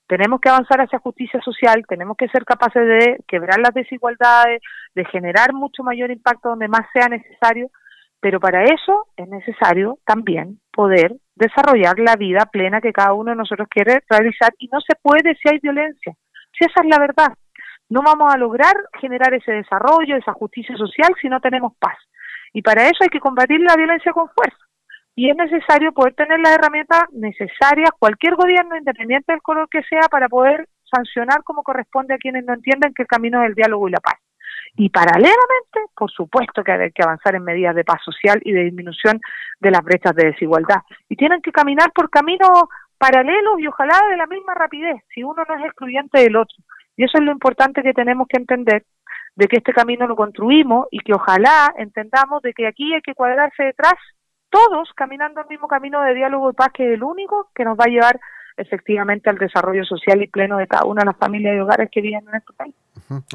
tenemos 0.07 0.39
que 0.39 0.49
avanzar 0.49 0.81
hacia 0.81 0.99
justicia 0.99 1.41
social, 1.41 1.83
tenemos 1.87 2.15
que 2.15 2.27
ser 2.29 2.45
capaces 2.45 2.85
de 2.85 3.23
quebrar 3.27 3.59
las 3.59 3.73
desigualdades, 3.73 4.61
de 4.93 5.05
generar 5.05 5.53
mucho 5.53 5.83
mayor 5.83 6.11
impacto 6.11 6.49
donde 6.49 6.67
más 6.67 6.85
sea 6.93 7.07
necesario, 7.07 7.69
pero 8.19 8.39
para 8.39 8.63
eso 8.63 9.07
es 9.17 9.27
necesario 9.27 9.97
también 10.05 10.59
poder 10.71 11.15
desarrollar 11.35 11.99
la 11.99 12.15
vida 12.15 12.45
plena 12.51 12.81
que 12.81 12.93
cada 12.93 13.13
uno 13.13 13.31
de 13.31 13.37
nosotros 13.37 13.67
quiere 13.69 14.03
realizar 14.09 14.51
y 14.57 14.67
no 14.67 14.79
se 14.81 14.95
puede 15.01 15.35
si 15.35 15.49
hay 15.49 15.59
violencia. 15.59 16.13
Si 16.57 16.65
esa 16.65 16.81
es 16.81 16.89
la 16.89 16.99
verdad, 16.99 17.33
no 17.89 18.01
vamos 18.01 18.33
a 18.33 18.37
lograr 18.37 18.73
generar 18.99 19.33
ese 19.33 19.51
desarrollo, 19.51 20.15
esa 20.15 20.33
justicia 20.33 20.75
social 20.77 21.13
si 21.21 21.29
no 21.29 21.39
tenemos 21.39 21.73
paz. 21.77 21.97
Y 22.55 22.61
para 22.61 22.85
eso 22.85 23.03
hay 23.03 23.09
que 23.09 23.19
combatir 23.19 23.59
la 23.59 23.75
violencia 23.75 24.13
con 24.13 24.29
fuerza. 24.29 24.57
Y 25.13 25.29
es 25.29 25.35
necesario 25.35 25.91
poder 25.91 26.13
tener 26.13 26.39
las 26.39 26.53
herramientas 26.53 27.03
necesarias, 27.11 27.89
cualquier 27.99 28.35
gobierno, 28.35 28.77
independiente 28.77 29.33
del 29.33 29.41
color 29.41 29.67
que 29.67 29.83
sea, 29.83 30.07
para 30.09 30.29
poder 30.29 30.65
sancionar 30.89 31.43
como 31.43 31.63
corresponde 31.63 32.13
a 32.13 32.17
quienes 32.17 32.45
no 32.45 32.53
entienden 32.53 32.93
que 32.93 33.01
el 33.01 33.09
camino 33.09 33.43
es 33.43 33.49
el 33.49 33.55
diálogo 33.55 33.89
y 33.89 33.91
la 33.91 33.99
paz. 33.99 34.15
Y 34.77 34.89
paralelamente, 34.89 35.81
por 35.97 36.09
supuesto 36.09 36.63
que 36.63 36.71
hay 36.71 36.91
que 36.93 37.03
avanzar 37.03 37.35
en 37.35 37.43
medidas 37.43 37.75
de 37.75 37.83
paz 37.83 38.01
social 38.05 38.39
y 38.45 38.53
de 38.53 38.63
disminución 38.63 39.19
de 39.59 39.71
las 39.71 39.81
brechas 39.83 40.15
de 40.15 40.27
desigualdad. 40.27 40.79
Y 41.09 41.17
tienen 41.17 41.41
que 41.41 41.51
caminar 41.51 41.91
por 41.91 42.09
caminos 42.09 42.69
paralelos 42.97 43.59
y 43.59 43.67
ojalá 43.67 43.99
de 44.09 44.15
la 44.15 44.27
misma 44.27 44.53
rapidez, 44.53 45.03
si 45.13 45.23
uno 45.23 45.43
no 45.45 45.55
es 45.55 45.65
excluyente 45.65 46.21
del 46.21 46.37
otro. 46.37 46.55
Y 46.95 47.03
eso 47.03 47.17
es 47.17 47.23
lo 47.25 47.33
importante 47.33 47.83
que 47.83 47.91
tenemos 47.91 48.29
que 48.29 48.37
entender, 48.37 48.85
de 49.35 49.47
que 49.47 49.57
este 49.57 49.73
camino 49.73 50.07
lo 50.07 50.15
construimos 50.15 50.87
y 50.91 50.99
que 50.99 51.13
ojalá 51.13 51.73
entendamos 51.77 52.41
de 52.41 52.53
que 52.53 52.67
aquí 52.67 52.93
hay 52.93 53.01
que 53.01 53.13
cuadrarse 53.13 53.63
detrás, 53.63 53.95
todos 54.49 54.89
caminando 54.95 55.41
el 55.41 55.47
mismo 55.47 55.67
camino 55.67 56.01
de 56.01 56.13
diálogo 56.13 56.51
y 56.51 56.53
paz, 56.53 56.69
que 56.73 56.87
es 56.87 56.93
el 56.93 57.03
único 57.03 57.49
que 57.53 57.65
nos 57.65 57.77
va 57.77 57.85
a 57.85 57.89
llevar 57.89 58.19
efectivamente 58.57 59.29
al 59.29 59.37
desarrollo 59.37 59.83
social 59.83 60.21
y 60.21 60.27
pleno 60.27 60.57
de 60.57 60.67
cada 60.67 60.85
una 60.85 61.01
de 61.01 61.07
las 61.07 61.17
familias 61.17 61.55
y 61.55 61.59
hogares 61.59 61.89
que 61.91 62.01
viven 62.01 62.25
en 62.27 62.35
este 62.35 62.53
país. 62.53 62.75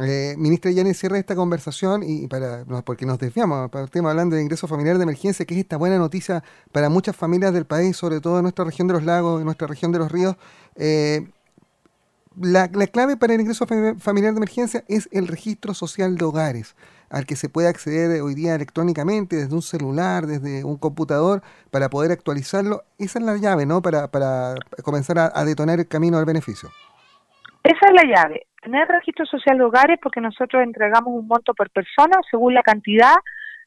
eh, 0.03 0.35
ministra 0.39 0.71
cierra 0.95 1.19
esta 1.19 1.37
conversación 1.37 2.03
y 2.03 2.27
para 2.27 2.65
porque 2.85 3.05
nos 3.05 3.19
desviamos, 3.19 3.71
partimos 3.71 4.11
hablando 4.11 4.37
de 4.37 4.43
ingreso 4.43 4.67
familiar 4.67 4.97
de 4.97 5.03
emergencia, 5.03 5.45
que 5.45 5.55
es 5.55 5.61
esta 5.61 5.77
buena 5.77 5.99
noticia 5.99 6.43
para 6.73 6.89
muchas 6.89 7.15
familias 7.15 7.53
del 7.53 7.67
país, 7.67 7.97
sobre 7.97 8.21
todo 8.21 8.39
en 8.39 8.43
nuestra 8.43 8.65
región 8.65 8.89
de 8.89 8.95
los 8.95 9.05
lagos, 9.05 9.41
en 9.41 9.45
nuestra 9.45 9.67
región 9.67 9.93
de 9.93 9.99
los 9.99 10.11
ríos. 10.11 10.37
Eh, 10.77 11.29
la, 12.37 12.69
clave 12.69 13.17
para 13.17 13.35
el 13.35 13.41
ingreso 13.41 13.67
familiar 13.67 14.33
de 14.33 14.39
emergencia 14.39 14.83
es 14.89 15.09
el 15.13 15.27
registro 15.27 15.75
social 15.75 16.17
de 16.17 16.25
hogares, 16.25 16.77
al 17.11 17.27
que 17.27 17.35
se 17.35 17.49
puede 17.49 17.69
acceder 17.69 18.21
hoy 18.23 18.35
día 18.35 18.55
electrónicamente 18.55 19.37
desde 19.37 19.55
un 19.55 19.63
celular, 19.63 20.27
desde 20.27 20.65
un 20.65 20.79
computador, 20.79 21.43
para 21.71 21.89
poder 21.89 22.13
actualizarlo. 22.13 22.83
Esa 22.99 23.19
es 23.19 23.25
la 23.25 23.37
llave, 23.37 23.67
¿no? 23.67 23.83
Para, 23.83 24.09
para 24.09 24.55
comenzar 24.85 25.19
a, 25.19 25.45
detonar 25.45 25.81
el 25.81 25.89
camino 25.89 26.19
al 26.19 26.25
beneficio. 26.25 26.69
Esa 27.65 27.87
es 27.89 27.93
la 27.93 28.05
llave, 28.05 28.47
tener 28.63 28.87
registro 28.89 29.27
social 29.27 29.59
de 29.59 29.65
hogares 29.65 29.99
porque 30.01 30.21
nosotros 30.21 30.63
entregamos 30.63 31.13
un 31.13 31.27
monto 31.27 31.53
por 31.53 31.69
persona 31.71 32.17
según 32.31 32.55
la 32.55 32.63
cantidad 32.63 33.15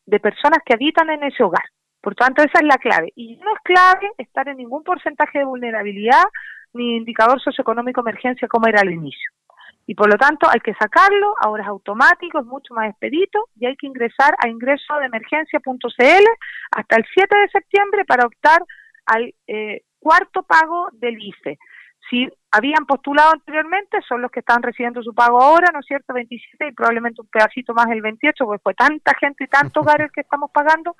de 0.06 0.19
personas 0.19 0.60
que 0.65 0.73
habitan 0.73 1.10
en 1.10 1.23
ese 1.23 1.43
hogar. 1.43 1.63
Por 2.02 2.15
tanto, 2.15 2.43
esa 2.43 2.60
es 2.60 2.65
la 2.65 2.78
clave. 2.78 3.13
Y 3.15 3.38
no 3.38 3.54
es 3.54 3.62
clave 3.63 4.10
estar 4.17 4.47
en 4.49 4.58
ningún 4.58 4.84
porcentaje 4.84 5.39
de 5.39 5.45
vulnerabilidad 5.45 6.23
ni 6.74 6.96
indicador 6.96 7.42
socioeconómico 7.42 8.02
emergencia 8.02 8.48
como 8.48 8.68
era 8.68 8.82
al 8.82 8.92
inicio. 8.92 9.32
Y 9.86 9.96
por 9.96 10.10
lo 10.10 10.18
tanto 10.18 10.48
hay 10.50 10.62
que 10.62 10.74
sacarlo, 10.76 11.36
ahora 11.42 11.64
es 11.64 11.70
automático, 11.70 12.40
es 12.40 12.46
mucho 12.46 12.74
más 12.74 12.90
expedito 12.90 13.50
y 13.60 13.66
hay 13.66 13.76
que 13.76 13.88
ingresar 13.88 14.34
a 14.40 14.48
ingreso 14.48 14.96
de 14.96 15.08
emergencia.cl 15.08 16.26
hasta 16.72 16.96
el 16.96 17.06
7 17.14 17.38
de 17.38 17.50
septiembre 17.50 18.06
para 18.06 18.26
optar 18.26 18.64
al 19.06 19.34
eh, 19.48 19.82
cuarto 20.00 20.44
pago 20.44 20.88
del 20.94 21.22
IFE. 21.22 21.58
Si 22.10 22.30
habían 22.52 22.86
postulado 22.86 23.32
anteriormente, 23.32 23.98
son 24.08 24.22
los 24.22 24.32
que 24.32 24.42
están 24.42 24.62
recibiendo 24.62 25.02
su 25.02 25.14
pago 25.14 25.42
ahora, 25.42 25.70
¿no 25.74 25.80
es 25.80 25.86
cierto? 25.86 26.14
27 26.14 26.68
y 26.68 26.72
probablemente 26.74 27.22
un 27.22 27.28
pedacito 27.28 27.74
más 27.74 27.88
el 27.90 28.02
28, 28.02 28.46
porque 28.46 28.62
fue 28.62 28.74
tanta 28.74 29.14
gente 29.20 29.46
y 29.46 29.48
tantos 29.48 29.82
hogares 29.84 30.12
que 30.12 30.22
estamos 30.22 30.52
pagando 30.52 30.96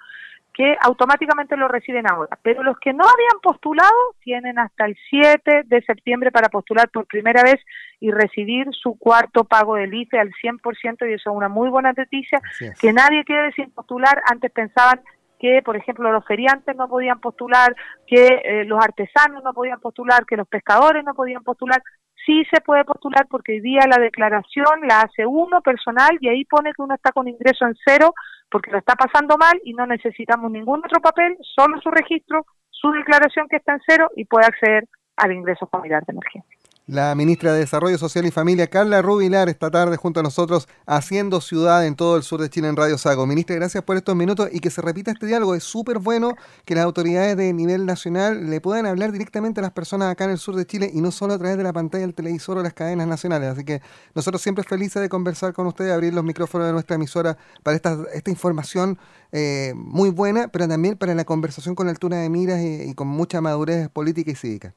que 0.54 0.76
automáticamente 0.82 1.58
lo 1.58 1.68
reciben 1.68 2.08
ahora. 2.08 2.38
Pero 2.44 2.64
los 2.64 2.78
que 2.80 2.94
no 2.94 3.04
habían 3.04 3.40
postulado 3.42 3.92
tienen 4.22 4.60
hasta 4.60 4.86
el 4.86 4.96
7 5.10 5.64
de 5.66 5.82
septiembre 5.82 6.32
para 6.32 6.50
postular 6.50 6.90
por 6.90 7.08
primera 7.08 7.42
vez 7.42 7.60
y 8.00 8.12
recibir 8.12 8.68
su 8.72 8.98
cuarto 8.98 9.46
pago 9.46 9.76
del 9.76 9.94
IFE 9.94 10.20
al 10.20 10.32
100% 10.32 11.10
y 11.10 11.14
eso 11.14 11.32
es 11.32 11.36
una 11.36 11.50
muy 11.50 11.70
buena 11.70 11.94
noticia, 11.94 12.40
que 12.80 12.94
nadie 12.94 13.24
quede 13.26 13.52
sin 13.54 13.72
postular. 13.72 14.22
Antes 14.30 14.52
pensaban 14.52 15.02
que, 15.40 15.62
por 15.62 15.76
ejemplo, 15.76 16.12
los 16.12 16.26
feriantes 16.26 16.76
no 16.76 16.88
podían 16.88 17.20
postular, 17.20 17.76
que 18.08 18.28
eh, 18.44 18.66
los 18.66 18.80
artesanos 18.82 19.44
no 19.44 19.54
podían 19.54 19.80
postular, 19.80 20.26
que 20.26 20.38
los 20.38 20.48
pescadores 20.48 21.04
no 21.04 21.14
podían 21.16 21.44
postular 21.44 21.82
sí 22.26 22.44
se 22.52 22.62
puede 22.62 22.84
postular 22.84 23.28
porque 23.30 23.54
hoy 23.54 23.62
día 23.62 23.82
la 23.88 23.98
declaración 23.98 24.88
la 24.88 25.02
hace 25.02 25.26
uno 25.26 25.62
personal 25.62 26.18
y 26.20 26.30
ahí 26.30 26.46
pone 26.46 26.72
que 26.74 26.82
uno 26.82 26.96
está 26.96 27.12
con 27.12 27.28
ingreso 27.28 27.66
en 27.66 27.76
cero 27.86 28.14
porque 28.50 28.72
lo 28.72 28.78
está 28.78 28.96
pasando 28.96 29.38
mal 29.38 29.60
y 29.64 29.74
no 29.74 29.86
necesitamos 29.86 30.52
ningún 30.52 30.80
otro 30.86 31.02
papel, 31.02 31.38
solo 31.42 31.80
su 31.82 31.90
registro, 31.90 32.46
su 32.70 32.92
declaración 32.92 33.48
que 33.50 33.58
está 33.58 33.74
en 33.74 33.82
cero 33.88 34.10
y 34.16 34.26
puede 34.26 34.46
acceder 34.46 34.88
al 35.18 35.32
ingreso 35.32 35.68
familiar 35.68 36.04
de 36.06 36.12
emergencia. 36.12 36.63
La 36.86 37.16
ministra 37.16 37.54
de 37.54 37.60
Desarrollo 37.60 37.98
Social 37.98 38.26
y 38.26 38.32
Familia, 38.32 38.68
Carla 38.68 39.02
Rubilar, 39.02 39.48
esta 39.48 39.72
tarde 39.72 39.96
junto 39.96 40.20
a 40.20 40.24
nosotros, 40.24 40.68
haciendo 40.86 41.40
ciudad 41.40 41.88
en 41.88 41.96
todo 41.96 42.18
el 42.18 42.24
sur 42.24 42.42
de 42.42 42.50
Chile 42.50 42.68
en 42.68 42.76
Radio 42.76 42.98
Sago. 42.98 43.26
Ministra, 43.26 43.56
gracias 43.56 43.86
por 43.86 43.96
estos 43.96 44.18
minutos 44.18 44.50
y 44.52 44.60
que 44.60 44.70
se 44.70 44.82
repita 44.82 45.12
este 45.12 45.26
diálogo. 45.26 45.56
Es 45.56 45.64
súper 45.64 46.00
bueno 46.00 46.36
que 46.66 46.76
las 46.76 46.84
autoridades 46.84 47.38
de 47.38 47.54
nivel 47.54 47.86
nacional 47.86 48.50
le 48.50 48.60
puedan 48.60 48.86
hablar 48.86 49.14
directamente 49.14 49.62
a 49.62 49.64
las 49.64 49.72
personas 49.72 50.12
acá 50.12 50.26
en 50.26 50.32
el 50.32 50.38
sur 50.38 50.58
de 50.58 50.66
Chile 50.66 50.92
y 50.94 51.00
no 51.00 51.12
solo 51.12 51.36
a 51.36 51.38
través 51.38 51.56
de 51.56 51.64
la 51.64 51.72
pantalla 51.72 52.02
del 52.02 52.14
televisor 52.14 52.58
o 52.58 52.64
las 52.64 52.74
cadenas 52.74 53.08
nacionales. 53.08 53.48
Así 53.54 53.64
que 53.64 53.82
nosotros 54.14 54.42
siempre 54.42 54.66
felices 54.66 55.02
de 55.02 55.08
conversar 55.08 55.54
con 55.54 55.68
ustedes, 55.68 55.94
abrir 55.94 56.14
los 56.14 56.26
micrófonos 56.26 56.68
de 56.68 56.74
nuestra 56.74 56.98
emisora 56.98 57.38
para 57.64 57.78
esta, 57.78 57.98
esta 58.14 58.30
información 58.30 59.00
eh, 59.32 59.72
muy 59.74 60.10
buena, 60.10 60.50
pero 60.50 60.68
también 60.68 60.98
para 60.98 61.16
la 61.16 61.24
conversación 61.24 61.76
con 61.76 61.88
altura 61.88 62.18
de 62.18 62.30
miras 62.30 62.60
y 62.62 62.94
con 62.94 63.08
mucha 63.08 63.40
madurez 63.40 63.88
política 63.88 64.32
y 64.32 64.36
cívica. 64.36 64.76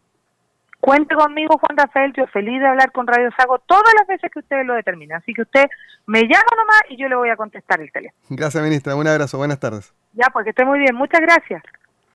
Cuente 0.87 1.17
conmigo, 1.17 1.59
Juan 1.59 1.77
Rafael, 1.77 2.13
yo 2.17 2.29
feliz 2.29 2.61
de 2.61 2.67
hablar 2.69 2.93
con 2.93 3.09
Radio 3.09 3.29
Sago 3.37 3.59
todas 3.59 3.93
las 3.99 4.07
veces 4.07 4.31
que 4.31 4.39
ustedes 4.39 4.65
lo 4.65 4.75
determinen. 4.75 5.17
Así 5.17 5.35
que 5.35 5.43
usted 5.43 5.65
me 6.07 6.21
llama 6.21 6.53
nomás 6.57 6.83
y 6.89 6.97
yo 6.97 7.09
le 7.09 7.17
voy 7.17 7.29
a 7.29 7.35
contestar 7.35 7.81
el 7.81 7.91
teléfono. 7.91 8.23
Gracias, 8.31 8.63
ministra. 8.63 8.95
Un 8.95 9.09
abrazo. 9.09 9.37
Buenas 9.37 9.59
tardes. 9.59 9.93
Ya, 10.13 10.29
porque 10.33 10.51
esté 10.51 10.65
muy 10.65 10.79
bien. 10.79 10.95
Muchas 10.95 11.21
gracias. 11.21 11.61